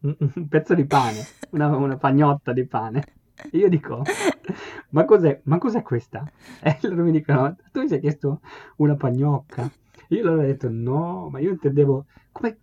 un 0.00 0.48
pezzo 0.48 0.74
di 0.74 0.84
pane, 0.84 1.24
una, 1.52 1.74
una 1.74 1.96
pagnotta 1.96 2.52
di 2.52 2.66
pane. 2.66 3.04
E 3.36 3.58
io 3.58 3.68
dico, 3.68 4.02
ma 4.90 5.04
cos'è, 5.04 5.40
ma 5.44 5.58
cos'è 5.58 5.82
questa? 5.82 6.24
E 6.62 6.78
loro 6.82 7.02
mi 7.02 7.10
dicono, 7.10 7.56
tu 7.72 7.80
mi 7.80 7.88
sei 7.88 8.00
chiesto 8.00 8.40
una 8.76 8.94
pagnocca? 8.94 9.70
Io 10.08 10.22
loro 10.22 10.42
ho 10.42 10.44
detto, 10.44 10.68
no, 10.70 11.28
ma 11.30 11.40
io 11.40 11.50
intendevo, 11.50 12.06
come... 12.32 12.58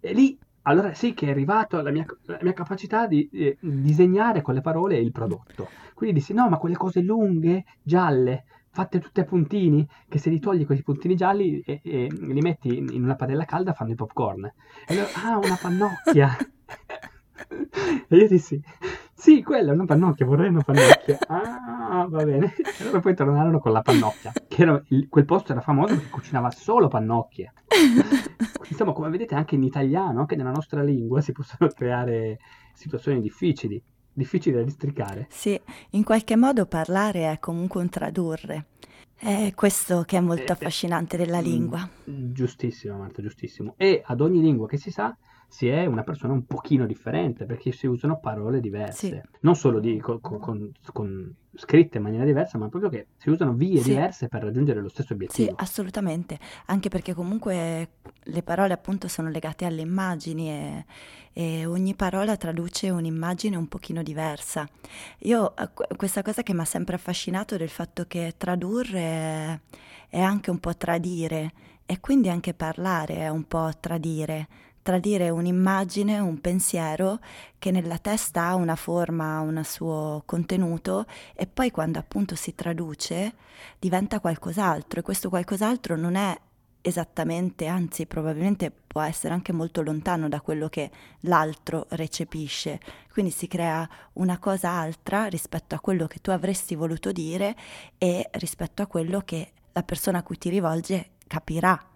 E 0.00 0.12
lì, 0.12 0.38
allora 0.62 0.94
sì 0.94 1.14
che 1.14 1.26
è 1.26 1.30
arrivato 1.30 1.80
la 1.80 1.90
mia, 1.90 2.04
la 2.24 2.38
mia 2.42 2.52
capacità 2.52 3.06
di 3.06 3.28
eh, 3.32 3.56
disegnare 3.60 4.42
con 4.42 4.54
le 4.54 4.60
parole 4.60 4.98
il 4.98 5.12
prodotto. 5.12 5.68
Quindi 5.94 6.18
dissi, 6.18 6.32
no, 6.32 6.48
ma 6.48 6.58
quelle 6.58 6.76
cose 6.76 7.00
lunghe, 7.00 7.64
gialle, 7.82 8.44
fatte 8.70 8.98
tutte 8.98 9.22
a 9.22 9.24
puntini, 9.24 9.86
che 10.08 10.18
se 10.18 10.28
li 10.28 10.40
togli 10.40 10.66
quei 10.66 10.82
puntini 10.82 11.14
gialli 11.14 11.60
e, 11.60 11.80
e 11.82 12.08
li 12.10 12.40
metti 12.40 12.76
in 12.76 13.02
una 13.02 13.14
padella 13.14 13.44
calda 13.44 13.72
fanno 13.72 13.92
i 13.92 13.94
popcorn. 13.94 14.52
E 14.86 14.94
loro, 14.94 15.08
ah, 15.24 15.38
una 15.38 15.58
pannocchia. 15.60 16.36
E 18.08 18.16
io 18.16 18.28
dissi, 18.28 18.60
sì, 19.16 19.42
quella 19.42 19.70
è 19.70 19.74
una 19.74 19.86
pannocchia, 19.86 20.26
vorrei 20.26 20.48
una 20.48 20.62
pannocchia. 20.62 21.18
Ah, 21.28 22.06
va 22.08 22.22
bene. 22.24 22.52
E 22.78 22.84
loro 22.84 23.00
poi 23.00 23.14
tornarono 23.14 23.58
con 23.58 23.72
la 23.72 23.80
pannocchia, 23.80 24.32
che 24.46 24.62
era 24.62 24.80
il- 24.88 25.08
quel 25.08 25.24
posto 25.24 25.52
era 25.52 25.60
famoso 25.62 25.94
perché 25.94 26.10
cucinava 26.10 26.50
solo 26.50 26.88
pannocchie. 26.88 27.52
Insomma, 28.68 28.92
come 28.92 29.08
vedete 29.10 29.34
anche 29.34 29.54
in 29.54 29.62
italiano, 29.62 30.20
anche 30.20 30.36
nella 30.36 30.50
nostra 30.50 30.82
lingua, 30.82 31.20
si 31.20 31.32
possono 31.32 31.68
creare 31.70 32.38
situazioni 32.74 33.20
difficili, 33.20 33.82
difficili 34.12 34.56
da 34.56 34.62
districare. 34.62 35.26
Sì, 35.30 35.58
in 35.90 36.04
qualche 36.04 36.36
modo 36.36 36.66
parlare 36.66 37.30
è 37.30 37.38
comunque 37.38 37.80
un 37.80 37.88
tradurre. 37.88 38.66
È 39.18 39.52
questo 39.54 40.02
che 40.04 40.18
è 40.18 40.20
molto 40.20 40.42
Eh, 40.42 40.46
eh, 40.48 40.52
affascinante 40.52 41.16
della 41.16 41.40
Mm, 41.40 41.44
lingua. 41.44 41.88
Giustissimo, 42.04 42.98
Marta, 42.98 43.22
giustissimo. 43.22 43.74
E 43.78 44.02
ad 44.04 44.20
ogni 44.20 44.40
lingua 44.42 44.66
che 44.66 44.76
si 44.76 44.90
sa 44.90 45.16
si 45.48 45.68
è 45.68 45.86
una 45.86 46.02
persona 46.02 46.32
un 46.32 46.44
pochino 46.44 46.86
differente 46.86 47.46
perché 47.46 47.72
si 47.72 47.86
usano 47.86 48.18
parole 48.18 48.60
diverse, 48.60 49.08
Sì. 49.08 49.38
non 49.40 49.54
solo 49.56 49.80
di- 49.80 49.98
con, 50.00 50.20
con- 50.20 50.72
con- 50.92 51.34
scritte 51.54 51.96
in 51.98 52.02
maniera 52.02 52.24
diversa, 52.24 52.58
ma 52.58 52.68
proprio 52.68 52.90
che 52.90 53.06
si 53.16 53.30
usano 53.30 53.52
vie 53.54 53.80
Sì. 53.80 53.90
diverse 53.90 54.28
per 54.28 54.42
raggiungere 54.42 54.80
lo 54.80 54.88
stesso 54.88 55.08
Sì, 55.08 55.14
obiettivo. 55.14 55.54
assolutamente, 55.56 56.38
anche 56.66 56.88
perché 56.90 57.14
comunque 57.14 57.88
le 58.22 58.42
parole 58.42 58.72
appunto 58.74 59.08
sono 59.08 59.30
legate 59.30 59.64
alle 59.64 59.80
immagini 59.82 60.50
e, 60.50 60.84
e 61.32 61.64
ogni 61.64 61.94
parola 61.94 62.36
traduce 62.36 62.90
un'immagine 62.90 63.56
un 63.56 63.68
pochino 63.68 64.02
diversa. 64.02 64.68
Io, 65.20 65.56
eh, 65.56 65.70
que- 65.72 65.86
questa 65.96 66.22
cosa 66.22 66.42
che 66.42 66.52
mi 66.52 66.60
ha 66.60 66.64
sempre 66.66 66.96
affascinato 66.96 67.56
del 67.56 67.70
fatto 67.70 68.04
che 68.06 68.34
tradurre 68.36 69.60
è 70.08 70.20
anche 70.20 70.50
un 70.50 70.58
po' 70.58 70.76
tradire 70.76 71.52
e 71.86 72.00
quindi 72.00 72.28
anche 72.28 72.52
parlare 72.52 73.16
è 73.16 73.28
un 73.28 73.44
po' 73.44 73.70
tradire. 73.80 74.48
Tradire 74.86 75.30
un'immagine, 75.30 76.20
un 76.20 76.40
pensiero 76.40 77.18
che 77.58 77.72
nella 77.72 77.98
testa 77.98 78.44
ha 78.44 78.54
una 78.54 78.76
forma, 78.76 79.40
un 79.40 79.60
suo 79.64 80.22
contenuto 80.24 81.06
e 81.34 81.48
poi 81.48 81.72
quando 81.72 81.98
appunto 81.98 82.36
si 82.36 82.54
traduce 82.54 83.34
diventa 83.80 84.20
qualcos'altro 84.20 85.00
e 85.00 85.02
questo 85.02 85.28
qualcos'altro 85.28 85.96
non 85.96 86.14
è 86.14 86.38
esattamente, 86.82 87.66
anzi 87.66 88.06
probabilmente 88.06 88.70
può 88.70 89.00
essere 89.00 89.34
anche 89.34 89.52
molto 89.52 89.82
lontano 89.82 90.28
da 90.28 90.40
quello 90.40 90.68
che 90.68 90.88
l'altro 91.22 91.86
recepisce. 91.88 92.78
Quindi 93.10 93.32
si 93.32 93.48
crea 93.48 93.88
una 94.12 94.38
cosa 94.38 94.70
altra 94.70 95.26
rispetto 95.26 95.74
a 95.74 95.80
quello 95.80 96.06
che 96.06 96.20
tu 96.20 96.30
avresti 96.30 96.76
voluto 96.76 97.10
dire 97.10 97.56
e 97.98 98.28
rispetto 98.34 98.82
a 98.82 98.86
quello 98.86 99.20
che 99.22 99.50
la 99.72 99.82
persona 99.82 100.18
a 100.18 100.22
cui 100.22 100.38
ti 100.38 100.48
rivolge 100.48 101.14
capirà. 101.26 101.94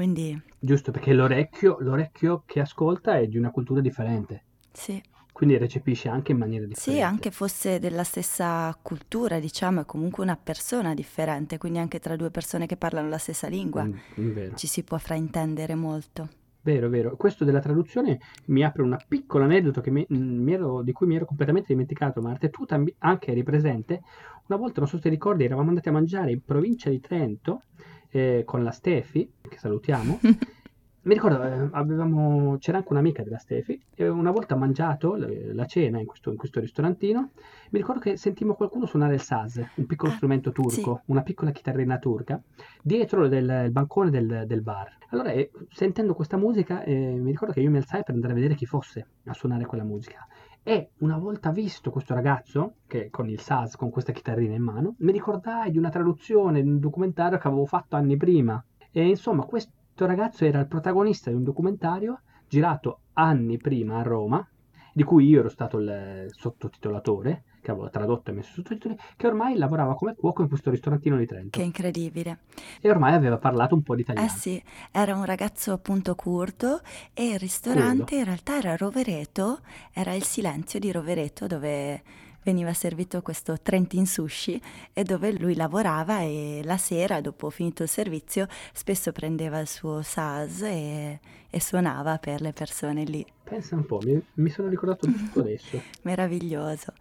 Quindi 0.00 0.40
Giusto, 0.58 0.92
perché 0.92 1.12
l'orecchio, 1.12 1.76
l'orecchio 1.80 2.42
che 2.46 2.60
ascolta 2.60 3.18
è 3.18 3.26
di 3.26 3.36
una 3.36 3.50
cultura 3.50 3.82
differente, 3.82 4.44
sì, 4.72 4.98
quindi 5.30 5.58
recepisce 5.58 6.08
anche 6.08 6.32
in 6.32 6.38
maniera 6.38 6.64
differente. 6.64 7.02
sì, 7.02 7.02
anche 7.02 7.30
fosse 7.30 7.78
della 7.78 8.02
stessa 8.02 8.74
cultura, 8.80 9.38
diciamo, 9.38 9.80
è 9.82 9.84
comunque 9.84 10.22
una 10.22 10.38
persona 10.42 10.94
differente, 10.94 11.58
quindi 11.58 11.78
anche 11.80 11.98
tra 11.98 12.16
due 12.16 12.30
persone 12.30 12.64
che 12.64 12.78
parlano 12.78 13.10
la 13.10 13.18
stessa 13.18 13.46
lingua 13.48 13.84
Mm, 13.84 13.92
mm, 14.18 14.54
ci 14.54 14.66
si 14.66 14.82
può 14.84 14.96
fraintendere 14.96 15.74
molto. 15.74 16.28
Vero, 16.62 16.88
vero. 16.88 17.16
Questo 17.16 17.44
della 17.44 17.60
traduzione 17.60 18.18
mi 18.46 18.62
apre 18.64 18.80
un 18.82 18.96
piccolo 19.06 19.44
aneddoto 19.44 19.82
che 19.82 19.90
mi- 19.90 20.06
mm, 20.10 20.42
mi 20.42 20.52
ero- 20.54 20.82
di 20.82 20.92
cui 20.92 21.06
mi 21.06 21.16
ero 21.16 21.26
completamente 21.26 21.68
dimenticato, 21.68 22.22
Marta. 22.22 22.46
E 22.46 22.50
tu 22.50 22.64
tambi- 22.64 22.94
anche 23.00 23.30
eri 23.32 23.42
presente. 23.42 24.00
Una 24.46 24.58
volta, 24.58 24.80
non 24.80 24.88
so 24.88 24.96
se 24.96 25.02
ti 25.02 25.08
ricordi, 25.10 25.44
eravamo 25.44 25.68
andati 25.68 25.88
a 25.88 25.92
mangiare 25.92 26.32
in 26.32 26.42
provincia 26.42 26.88
di 26.90 27.00
Trento 27.00 27.62
eh, 28.10 28.42
con 28.44 28.62
la 28.62 28.70
Stefi, 28.70 29.30
che 29.48 29.58
salutiamo. 29.58 30.20
Mi 31.02 31.14
ricordo, 31.14 31.42
eh, 31.42 31.68
avevamo, 31.72 32.58
c'era 32.58 32.76
anche 32.76 32.92
un'amica 32.92 33.22
della 33.22 33.38
Stefi, 33.38 33.80
e 33.94 34.06
una 34.06 34.30
volta 34.30 34.54
mangiato 34.54 35.16
la 35.16 35.64
cena 35.64 35.98
in 35.98 36.04
questo, 36.04 36.30
in 36.30 36.36
questo 36.36 36.60
ristorantino, 36.60 37.30
mi 37.70 37.78
ricordo 37.78 38.00
che 38.00 38.18
sentimmo 38.18 38.54
qualcuno 38.54 38.84
suonare 38.84 39.14
il 39.14 39.22
saz, 39.22 39.64
un 39.76 39.86
piccolo 39.86 40.12
Ah, 40.12 40.16
strumento 40.16 40.52
turco, 40.52 41.00
una 41.06 41.22
piccola 41.22 41.52
chitarrina 41.52 41.98
turca, 41.98 42.38
dietro 42.82 43.28
del, 43.28 43.62
il 43.64 43.70
bancone 43.70 44.10
del, 44.10 44.44
del 44.46 44.60
bar. 44.60 44.98
Allora, 45.08 45.30
eh, 45.30 45.50
sentendo 45.70 46.14
questa 46.14 46.36
musica, 46.36 46.84
eh, 46.84 46.94
mi 46.94 47.30
ricordo 47.30 47.54
che 47.54 47.60
io 47.60 47.70
mi 47.70 47.78
alzai 47.78 48.02
per 48.02 48.14
andare 48.14 48.32
a 48.32 48.36
vedere 48.36 48.54
chi 48.54 48.66
fosse 48.66 49.06
a 49.24 49.32
suonare 49.32 49.64
quella 49.64 49.84
musica. 49.84 50.26
E 50.62 50.90
una 50.98 51.16
volta 51.16 51.50
visto 51.50 51.90
questo 51.90 52.12
ragazzo, 52.12 52.74
che 52.86 53.08
con 53.08 53.30
il 53.30 53.40
saz, 53.40 53.76
con 53.76 53.88
questa 53.90 54.12
chitarrina 54.12 54.54
in 54.54 54.62
mano, 54.62 54.94
mi 54.98 55.10
ricordai 55.10 55.70
di 55.70 55.78
una 55.78 55.88
traduzione 55.88 56.62
di 56.62 56.68
un 56.68 56.78
documentario 56.78 57.38
che 57.38 57.48
avevo 57.48 57.64
fatto 57.64 57.96
anni 57.96 58.16
prima. 58.18 58.62
E 58.90 59.08
insomma, 59.08 59.44
questo 59.44 60.06
ragazzo 60.06 60.44
era 60.44 60.60
il 60.60 60.66
protagonista 60.66 61.30
di 61.30 61.36
un 61.36 61.44
documentario 61.44 62.20
girato 62.46 63.00
anni 63.14 63.56
prima 63.56 63.98
a 63.98 64.02
Roma, 64.02 64.46
di 64.92 65.02
cui 65.02 65.26
io 65.26 65.40
ero 65.40 65.48
stato 65.48 65.78
il 65.78 66.26
sottotitolatore, 66.28 67.44
che 67.60 67.70
avevo 67.70 67.90
tradotto 67.90 68.30
e 68.30 68.34
messo 68.34 68.52
sottotitoli, 68.52 68.96
che 69.16 69.26
ormai 69.26 69.56
lavorava 69.56 69.94
come 69.94 70.14
cuoco 70.14 70.42
in 70.42 70.48
questo 70.48 70.70
ristorantino 70.70 71.16
di 71.16 71.26
Trento. 71.26 71.58
Che 71.58 71.64
incredibile. 71.64 72.38
E 72.80 72.90
ormai 72.90 73.14
aveva 73.14 73.38
parlato 73.38 73.74
un 73.74 73.82
po' 73.82 73.94
di 73.94 74.02
italiano. 74.02 74.26
Eh 74.26 74.30
sì, 74.30 74.62
era 74.90 75.14
un 75.14 75.24
ragazzo 75.24 75.72
appunto 75.72 76.14
curdo 76.14 76.80
e 77.12 77.30
il 77.30 77.38
ristorante 77.38 77.98
Curdo. 77.98 78.16
in 78.16 78.24
realtà 78.24 78.56
era 78.56 78.76
Rovereto, 78.76 79.60
era 79.92 80.14
il 80.14 80.24
silenzio 80.24 80.78
di 80.78 80.90
Rovereto 80.92 81.46
dove 81.46 82.02
veniva 82.42 82.72
servito 82.72 83.20
questo 83.22 83.58
Trentin 83.60 84.06
Sushi 84.06 84.60
e 84.92 85.02
dove 85.02 85.32
lui 85.32 85.54
lavorava 85.54 86.20
e 86.20 86.62
la 86.64 86.78
sera 86.78 87.20
dopo 87.20 87.50
finito 87.50 87.82
il 87.82 87.88
servizio 87.88 88.46
spesso 88.72 89.12
prendeva 89.12 89.58
il 89.58 89.68
suo 89.68 90.02
saz 90.02 90.62
e, 90.62 91.20
e 91.48 91.60
suonava 91.60 92.18
per 92.18 92.40
le 92.40 92.52
persone 92.52 93.04
lì. 93.04 93.24
Pensa 93.44 93.74
un 93.74 93.84
po', 93.84 94.00
mi, 94.02 94.20
mi 94.34 94.48
sono 94.48 94.68
ricordato 94.68 95.06
tutto 95.06 95.40
adesso. 95.40 95.80
Meraviglioso. 96.02 96.92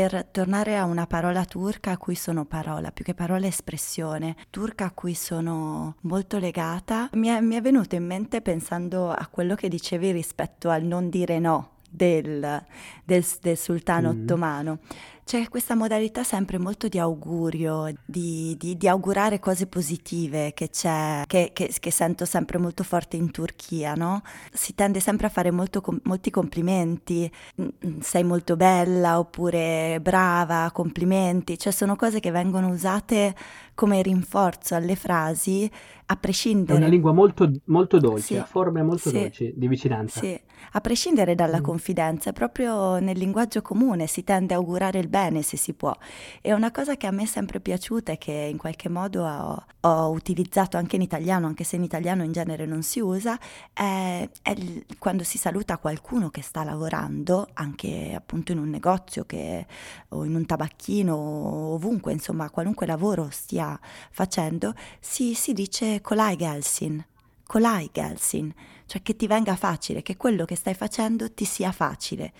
Per 0.00 0.24
tornare 0.30 0.78
a 0.78 0.84
una 0.84 1.06
parola 1.06 1.44
turca 1.44 1.90
a 1.90 1.98
cui 1.98 2.14
sono 2.14 2.46
parola, 2.46 2.90
più 2.90 3.04
che 3.04 3.12
parola 3.12 3.46
espressione, 3.46 4.34
turca 4.48 4.86
a 4.86 4.92
cui 4.92 5.12
sono 5.12 5.96
molto 6.04 6.38
legata, 6.38 7.10
mi 7.12 7.28
è, 7.28 7.38
mi 7.40 7.54
è 7.54 7.60
venuto 7.60 7.96
in 7.96 8.06
mente 8.06 8.40
pensando 8.40 9.10
a 9.10 9.26
quello 9.26 9.54
che 9.54 9.68
dicevi 9.68 10.10
rispetto 10.10 10.70
al 10.70 10.84
non 10.84 11.10
dire 11.10 11.38
no 11.38 11.79
del, 11.90 12.62
del- 13.04 13.24
del 13.40 13.56
sultano 13.56 14.12
Mm. 14.12 14.22
ottomano. 14.22 14.78
C'è 15.24 15.48
questa 15.48 15.76
modalità 15.76 16.24
sempre 16.24 16.58
molto 16.58 16.88
di 16.88 16.98
augurio, 16.98 17.86
di, 18.04 18.56
di- 18.58 18.76
di 18.76 18.88
augurare 18.88 19.38
cose 19.38 19.66
positive 19.68 20.52
che 20.54 20.70
c'è, 20.70 21.22
che, 21.26 21.50
che- 21.52 21.72
che 21.78 21.90
sento 21.92 22.24
sempre 22.24 22.58
molto 22.58 22.82
forte 22.82 23.16
in 23.16 23.30
Turchia, 23.30 23.94
no? 23.94 24.22
Si 24.52 24.74
tende 24.74 24.98
sempre 24.98 25.26
a 25.26 25.30
fare 25.30 25.52
molto 25.52 25.82
molti 26.04 26.30
complimenti, 26.30 27.30
"Mm, 27.62 27.66
mm, 27.86 27.98
sei 28.00 28.24
molto 28.24 28.56
bella 28.56 29.18
oppure 29.20 30.00
brava, 30.02 30.68
complimenti, 30.72 31.56
cioè 31.58 31.72
sono 31.72 31.94
cose 31.94 32.18
che 32.18 32.32
vengono 32.32 32.68
usate 32.68 33.34
come 33.74 34.02
rinforzo 34.02 34.74
alle 34.74 34.96
frasi 34.96 35.70
a 36.06 36.14
È 36.14 36.18
prescindere. 36.18 36.76
una 36.78 36.88
lingua 36.88 37.12
molto, 37.12 37.48
molto 37.66 37.98
dolce, 37.98 38.22
Sì, 38.24 38.36
ha 38.36 38.44
forme 38.44 38.82
molto 38.82 39.10
sì, 39.10 39.18
dolci 39.20 39.52
di 39.54 39.68
vicinanza. 39.68 40.20
Sì, 40.20 40.38
a 40.72 40.80
prescindere 40.80 41.34
dalla 41.34 41.58
Mm. 41.60 41.62
confidenza, 41.62 42.32
proprio 42.32 42.98
nel 42.98 43.18
linguaggio 43.18 43.62
comune 43.62 44.06
si 44.06 44.24
tende 44.24 44.54
a 44.54 44.56
augurare 44.58 44.98
il 44.98 45.08
bene 45.08 45.42
se 45.42 45.56
si 45.56 45.72
può. 45.72 45.94
E 46.40 46.52
una 46.52 46.70
cosa 46.70 46.96
che 46.96 47.06
a 47.06 47.10
me 47.10 47.22
è 47.24 47.26
sempre 47.26 47.60
piaciuta 47.60 48.12
e 48.12 48.18
che 48.18 48.32
in 48.50 48.56
qualche 48.56 48.88
modo 48.88 49.24
ho, 49.26 49.64
ho 49.80 50.10
utilizzato 50.10 50.76
anche 50.76 50.96
in 50.96 51.02
italiano, 51.02 51.46
anche 51.46 51.64
se 51.64 51.76
in 51.76 51.82
italiano 51.82 52.22
in 52.24 52.32
genere 52.32 52.66
non 52.66 52.82
si 52.82 53.00
usa, 53.00 53.38
è, 53.72 54.28
è 54.42 54.54
quando 54.98 55.24
si 55.24 55.38
saluta 55.38 55.78
qualcuno 55.78 56.28
che 56.30 56.42
sta 56.42 56.62
lavorando, 56.64 57.48
anche 57.54 58.12
appunto 58.14 58.52
in 58.52 58.58
un 58.58 58.68
negozio 58.68 59.24
che- 59.24 59.66
o 60.10 60.24
in 60.24 60.34
un 60.34 60.46
tabacchino 60.46 61.14
o 61.14 61.74
ovunque, 61.74 62.12
insomma, 62.12 62.50
qualunque 62.50 62.86
lavoro 62.86 63.28
stia 63.30 63.78
facendo, 64.10 64.74
si, 65.00 65.34
si 65.34 65.52
dice 65.52 66.00
kolay 66.00 66.36
gelsin, 66.36 67.04
kolay 67.46 67.90
gelsin, 67.92 68.52
cioè 68.90 69.02
che 69.02 69.14
ti 69.14 69.28
venga 69.28 69.54
facile, 69.54 70.02
che 70.02 70.16
quello 70.16 70.44
che 70.44 70.56
stai 70.56 70.74
facendo 70.74 71.32
ti 71.32 71.44
sia 71.44 71.70
facile, 71.70 72.32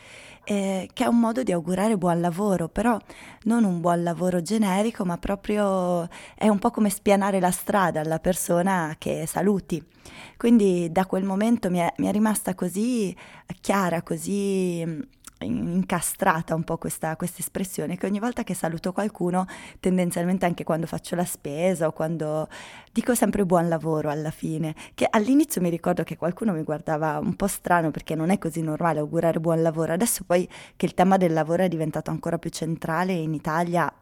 eh, 0.42 0.90
che 0.92 1.04
è 1.04 1.06
un 1.06 1.20
modo 1.20 1.44
di 1.44 1.52
augurare 1.52 1.96
buon 1.96 2.20
lavoro, 2.20 2.66
però 2.68 2.98
non 3.44 3.62
un 3.62 3.80
buon 3.80 4.02
lavoro 4.02 4.42
generico, 4.42 5.04
ma 5.04 5.16
proprio 5.16 6.08
è 6.34 6.48
un 6.48 6.58
po' 6.58 6.72
come 6.72 6.90
spianare 6.90 7.38
la 7.38 7.52
strada 7.52 8.00
alla 8.00 8.18
persona 8.18 8.96
che 8.98 9.26
saluti. 9.28 9.80
Quindi 10.36 10.90
da 10.90 11.06
quel 11.06 11.22
momento 11.22 11.70
mi 11.70 11.78
è, 11.78 11.94
mi 11.98 12.08
è 12.08 12.10
rimasta 12.10 12.56
così 12.56 13.14
chiara, 13.60 14.02
così 14.02 14.84
incastrata 15.44 16.54
un 16.54 16.64
po' 16.64 16.76
questa, 16.78 17.16
espressione 17.20 17.96
che 17.96 18.06
ogni 18.06 18.18
volta 18.18 18.44
che 18.44 18.54
saluto 18.54 18.92
qualcuno, 18.92 19.46
tendenzialmente 19.78 20.44
anche 20.44 20.64
quando 20.64 20.86
faccio 20.86 21.16
la 21.16 21.24
spesa 21.24 21.86
o 21.86 21.92
quando 21.92 22.48
dico 22.92 23.14
sempre 23.14 23.46
buon 23.46 23.68
lavoro 23.68 24.10
alla 24.10 24.30
fine, 24.30 24.74
che 24.94 25.06
all'inizio 25.08 25.60
mi 25.60 25.70
ricordo 25.70 26.02
che 26.02 26.16
qualcuno 26.16 26.52
mi 26.52 26.62
guardava 26.62 27.18
un 27.18 27.34
po' 27.36 27.46
strano 27.46 27.90
perché 27.90 28.14
non 28.14 28.30
è 28.30 28.38
così 28.38 28.60
normale 28.62 29.00
augurare 29.00 29.40
buon 29.40 29.62
lavoro, 29.62 29.92
adesso 29.92 30.24
poi 30.24 30.48
che 30.76 30.86
il 30.86 30.94
tema 30.94 31.16
del 31.16 31.32
lavoro 31.32 31.62
è 31.62 31.68
diventato 31.68 32.10
ancora 32.10 32.38
più 32.38 32.50
centrale 32.50 33.12
in 33.12 33.34
Italia 33.34 33.92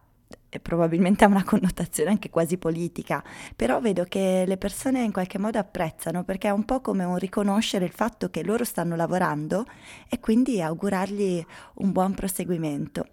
probabilmente 0.63 1.25
ha 1.25 1.29
una 1.29 1.45
connotazione 1.45 2.11
anche 2.11 2.31
quasi 2.31 2.57
politica, 2.57 3.23
però 3.55 3.81
vedo 3.81 4.05
che 4.05 4.45
le 4.47 4.57
persone 4.57 5.03
in 5.03 5.13
qualche 5.13 5.39
modo 5.39 5.59
apprezzano 5.59 6.25
perché 6.25 6.49
è 6.49 6.53
un 6.53 6.65
po' 6.65 6.81
come 6.81 7.05
un 7.05 7.19
riconoscere 7.19 7.85
il 7.85 7.93
fatto 7.93 8.31
che 8.31 8.43
loro 8.43 8.65
stanno 8.65 8.97
lavorando 8.97 9.67
e 10.09 10.19
quindi 10.21 10.63
augurargli 10.63 11.45
un 11.75 11.93
buon 11.93 12.15
proseguimento. 12.15 13.07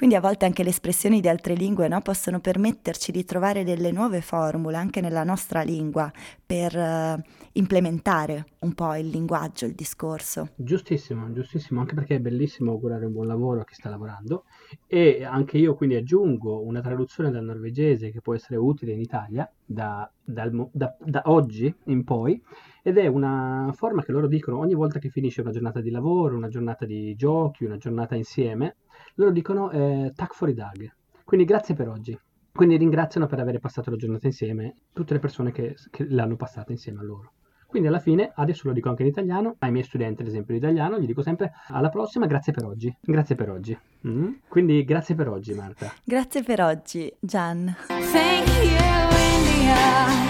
Quindi 0.00 0.16
a 0.16 0.22
volte 0.22 0.46
anche 0.46 0.62
le 0.62 0.70
espressioni 0.70 1.20
di 1.20 1.28
altre 1.28 1.52
lingue 1.52 1.86
no, 1.86 2.00
possono 2.00 2.40
permetterci 2.40 3.12
di 3.12 3.22
trovare 3.26 3.64
delle 3.64 3.92
nuove 3.92 4.22
formule 4.22 4.78
anche 4.78 5.02
nella 5.02 5.24
nostra 5.24 5.60
lingua 5.60 6.10
per 6.46 6.74
eh, 6.74 7.22
implementare 7.52 8.46
un 8.60 8.72
po' 8.72 8.94
il 8.94 9.08
linguaggio, 9.08 9.66
il 9.66 9.74
discorso. 9.74 10.52
Giustissimo, 10.56 11.30
giustissimo, 11.32 11.80
anche 11.80 11.94
perché 11.94 12.14
è 12.14 12.18
bellissimo 12.18 12.70
augurare 12.70 13.04
un 13.04 13.12
buon 13.12 13.26
lavoro 13.26 13.60
a 13.60 13.64
chi 13.64 13.74
sta 13.74 13.90
lavorando 13.90 14.44
e 14.86 15.22
anche 15.22 15.58
io 15.58 15.74
quindi 15.74 15.96
aggiungo 15.96 16.62
una 16.62 16.80
traduzione 16.80 17.30
dal 17.30 17.44
norvegese 17.44 18.10
che 18.10 18.22
può 18.22 18.34
essere 18.34 18.56
utile 18.56 18.92
in 18.92 19.00
Italia 19.00 19.52
da, 19.62 20.10
dal 20.24 20.66
da- 20.72 20.96
da 20.98 21.22
oggi 21.26 21.74
in 21.88 22.04
poi 22.04 22.42
ed 22.82 22.96
è 22.96 23.06
una 23.06 23.70
forma 23.74 24.02
che 24.02 24.12
loro 24.12 24.28
dicono 24.28 24.60
ogni 24.60 24.72
volta 24.72 24.98
che 24.98 25.10
finisce 25.10 25.42
una 25.42 25.50
giornata 25.50 25.82
di 25.82 25.90
lavoro, 25.90 26.36
una 26.36 26.48
giornata 26.48 26.86
di 26.86 27.14
giochi, 27.16 27.66
una 27.66 27.76
giornata 27.76 28.14
insieme, 28.14 28.76
loro 29.14 29.30
dicono 29.30 29.70
eh, 29.70 30.12
tak 30.14 30.34
for 30.34 30.48
i 30.48 30.54
dag, 30.54 30.90
quindi 31.24 31.46
grazie 31.46 31.74
per 31.74 31.88
oggi. 31.88 32.18
Quindi 32.52 32.76
ringraziano 32.76 33.26
per 33.26 33.38
aver 33.38 33.58
passato 33.60 33.90
la 33.90 33.96
giornata 33.96 34.26
insieme 34.26 34.74
tutte 34.92 35.14
le 35.14 35.20
persone 35.20 35.52
che, 35.52 35.76
che 35.90 36.04
l'hanno 36.08 36.36
passata 36.36 36.72
insieme 36.72 37.00
a 37.00 37.04
loro. 37.04 37.32
Quindi 37.70 37.86
alla 37.86 38.00
fine, 38.00 38.32
adesso 38.34 38.66
lo 38.66 38.74
dico 38.74 38.88
anche 38.88 39.02
in 39.02 39.08
italiano, 39.08 39.54
ai 39.60 39.70
miei 39.70 39.84
studenti 39.84 40.22
ad 40.22 40.28
esempio 40.28 40.54
di 40.54 40.58
italiano, 40.58 40.98
gli 40.98 41.06
dico 41.06 41.22
sempre 41.22 41.52
alla 41.68 41.88
prossima, 41.88 42.26
grazie 42.26 42.52
per 42.52 42.64
oggi, 42.64 42.92
grazie 43.00 43.36
per 43.36 43.48
oggi. 43.48 43.78
Mm? 44.08 44.32
Quindi 44.48 44.82
grazie 44.84 45.14
per 45.14 45.28
oggi 45.28 45.54
Marta. 45.54 45.92
Grazie 46.02 46.42
per 46.42 46.60
oggi, 46.60 47.14
Gian. 47.20 47.72
Thank 47.86 48.48
you, 48.64 49.08
India. 49.36 50.29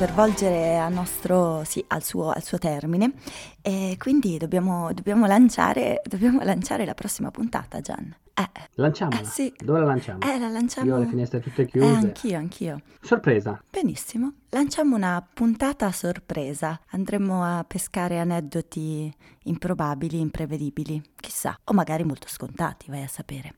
Per 0.00 0.14
volgere 0.14 0.78
a 0.78 0.88
nostro, 0.88 1.62
sì, 1.64 1.84
al, 1.88 2.02
suo, 2.02 2.30
al 2.30 2.42
suo 2.42 2.56
termine 2.56 3.12
e 3.60 3.96
quindi 3.98 4.38
dobbiamo, 4.38 4.90
dobbiamo 4.94 5.26
lanciare, 5.26 6.00
dobbiamo 6.06 6.42
lanciare 6.42 6.86
la 6.86 6.94
prossima 6.94 7.30
puntata, 7.30 7.82
Gian. 7.82 8.16
Eh, 8.32 8.48
Lanciamola. 8.76 9.20
Eh, 9.20 9.24
sì. 9.26 9.52
Dove 9.58 9.80
la 9.80 9.84
lanciamo? 9.84 10.20
eh, 10.22 10.38
la 10.38 10.48
lanciamo. 10.48 10.86
Io 10.86 10.96
ho 10.96 10.98
le 11.00 11.06
finestre 11.06 11.40
tutte 11.40 11.62
Eh, 11.62 11.66
chiuse. 11.66 11.86
anch'io, 11.86 12.38
anch'io. 12.38 12.80
Sorpresa. 13.02 13.62
Benissimo. 13.68 14.32
Lanciamo 14.48 14.96
una 14.96 15.22
puntata 15.34 15.84
a 15.84 15.92
sorpresa. 15.92 16.80
Andremo 16.92 17.44
a 17.44 17.62
pescare 17.68 18.18
aneddoti 18.18 19.14
improbabili, 19.44 20.18
imprevedibili, 20.18 21.02
chissà, 21.16 21.58
o 21.64 21.74
magari 21.74 22.04
molto 22.04 22.26
scontati, 22.26 22.86
vai 22.88 23.02
a 23.02 23.08
sapere. 23.08 23.52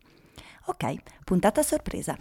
Ok, 0.65 0.95
puntata 1.25 1.61
a 1.61 1.65
sorpresa. 1.65 2.17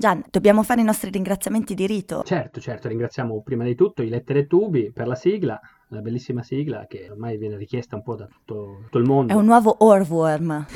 Gian, 0.00 0.22
dobbiamo 0.30 0.62
fare 0.62 0.80
i 0.80 0.84
nostri 0.84 1.10
ringraziamenti 1.10 1.74
di 1.74 1.84
rito. 1.84 2.22
Certo, 2.22 2.60
certo, 2.60 2.86
ringraziamo 2.86 3.42
prima 3.42 3.64
di 3.64 3.74
tutto 3.74 4.02
i 4.02 4.08
Lettere 4.08 4.46
Tubi 4.46 4.92
per 4.92 5.08
la 5.08 5.16
sigla, 5.16 5.60
la 5.88 6.00
bellissima 6.00 6.42
sigla 6.42 6.86
che 6.86 7.08
ormai 7.10 7.36
viene 7.38 7.56
richiesta 7.56 7.96
un 7.96 8.02
po' 8.02 8.14
da 8.14 8.26
tutto, 8.26 8.80
tutto 8.82 8.98
il 8.98 9.04
mondo. 9.04 9.32
È 9.32 9.36
un 9.36 9.46
nuovo 9.46 9.76
Orworm. 9.78 10.66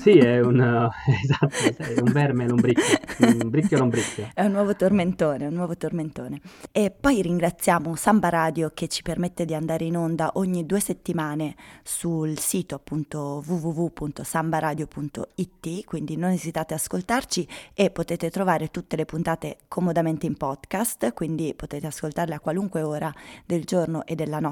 Sì, 0.00 0.18
è 0.18 0.38
un, 0.40 0.60
esatto, 1.22 1.82
è 1.82 2.00
un 2.00 2.12
verme 2.12 2.46
lombricchio, 2.46 2.98
un 3.18 3.50
bricchio 3.50 3.78
lombricchio. 3.78 4.30
È 4.32 4.44
un 4.44 4.52
nuovo 4.52 4.76
tormentone, 4.76 5.46
un 5.46 5.54
nuovo 5.54 5.76
tormentone. 5.76 6.40
E 6.70 6.92
poi 6.92 7.22
ringraziamo 7.22 7.96
Samba 7.96 8.28
Radio 8.28 8.70
che 8.72 8.86
ci 8.88 9.02
permette 9.02 9.44
di 9.44 9.54
andare 9.54 9.84
in 9.84 9.96
onda 9.96 10.30
ogni 10.34 10.64
due 10.64 10.78
settimane 10.80 11.56
sul 11.82 12.38
sito 12.38 12.76
appunto 12.76 13.42
www.sambaradio.it, 13.44 15.84
quindi 15.84 16.16
non 16.16 16.30
esitate 16.30 16.74
a 16.74 16.76
ascoltarci 16.76 17.48
e 17.74 17.90
potete 17.90 18.30
trovare 18.30 18.68
tutte 18.68 18.94
le 18.96 19.04
puntate 19.04 19.58
comodamente 19.66 20.26
in 20.26 20.36
podcast, 20.36 21.12
quindi 21.14 21.52
potete 21.54 21.88
ascoltarle 21.88 22.34
a 22.34 22.40
qualunque 22.40 22.82
ora 22.82 23.12
del 23.44 23.64
giorno 23.64 24.06
e 24.06 24.14
della 24.14 24.38
notte. 24.38 24.51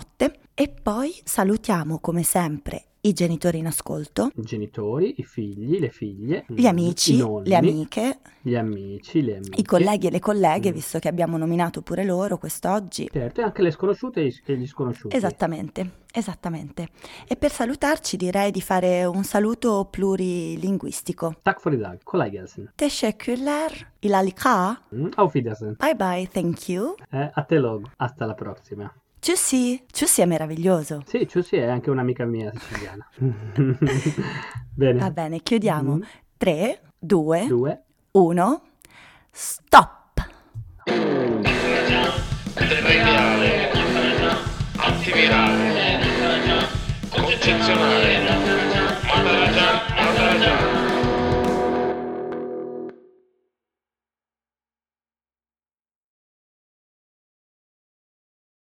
E 0.55 0.69
poi 0.83 1.15
salutiamo 1.25 1.99
come 2.01 2.23
sempre 2.23 2.85
i 3.03 3.15
genitori 3.15 3.57
in 3.59 3.67
ascolto, 3.67 4.31
I 4.37 4.43
genitori, 4.43 5.15
i 5.17 5.23
figli, 5.25 5.79
le 5.79 5.89
figlie, 5.89 6.45
gli 6.49 6.67
amici, 6.67 7.17
nonni, 7.17 7.49
le 7.49 7.57
amiche, 7.57 8.19
gli 8.43 8.55
amici, 8.55 9.23
le 9.23 9.37
amiche. 9.37 9.59
i 9.61 9.65
colleghi 9.65 10.07
e 10.09 10.11
le 10.11 10.19
colleghe, 10.19 10.69
Mm. 10.71 10.75
visto 10.75 10.99
che 10.99 11.09
abbiamo 11.09 11.39
nominato 11.39 11.81
pure 11.81 12.05
loro 12.05 12.37
quest'oggi. 12.37 13.09
Certo, 13.11 13.41
e 13.41 13.45
anche 13.45 13.63
le 13.63 13.71
sconosciute 13.71 14.21
e 14.45 14.57
gli- 14.57 14.67
sconosciuti. 14.67 15.17
Esattamente, 15.17 15.91
esattamente. 16.13 16.89
E 17.27 17.37
per 17.37 17.51
salutarci 17.51 18.19
direi 18.19 18.51
di 18.51 18.61
fare 18.61 19.07
un 19.07 19.25
saluto 19.25 19.89
plurilinguistico. 19.91 21.37
Tak 21.43 21.61
for 21.61 21.73
i 21.73 21.79
dag, 21.79 22.03
kolay 22.05 22.31
gelsin. 22.31 22.69
Teşekkürler, 22.77 23.87
ilalika. 24.03 24.77
Mm, 24.93 25.11
Auf 25.17 25.35
Wiedersehen. 25.35 25.77
Bye 25.81 25.95
bye, 25.99 26.27
thank 26.27 26.69
you. 26.69 26.95
Eh, 27.13 27.31
a 27.35 27.47
te 27.47 27.59
log, 27.59 27.87
hasta 27.99 28.27
la 28.27 28.35
prossima. 28.35 28.93
Ciussi, 29.21 29.85
Ciussi 29.93 30.23
è 30.23 30.25
meraviglioso. 30.25 31.03
Sì, 31.07 31.29
Ciussi 31.29 31.57
è 31.57 31.67
anche 31.67 31.91
un'amica 31.91 32.25
mia 32.25 32.51
siciliana. 32.57 33.07
bene. 34.75 34.99
Va 34.99 35.11
bene, 35.11 35.43
chiudiamo. 35.43 36.01
3, 36.39 36.81
2, 36.99 37.83
1, 38.13 38.63
stop! 39.31 40.27
Territoriale, 42.55 43.71
antivirale, 44.77 45.99
concezionale, 47.11 48.19
mandaragian, 49.07 49.81
mandaragian. 49.97 50.80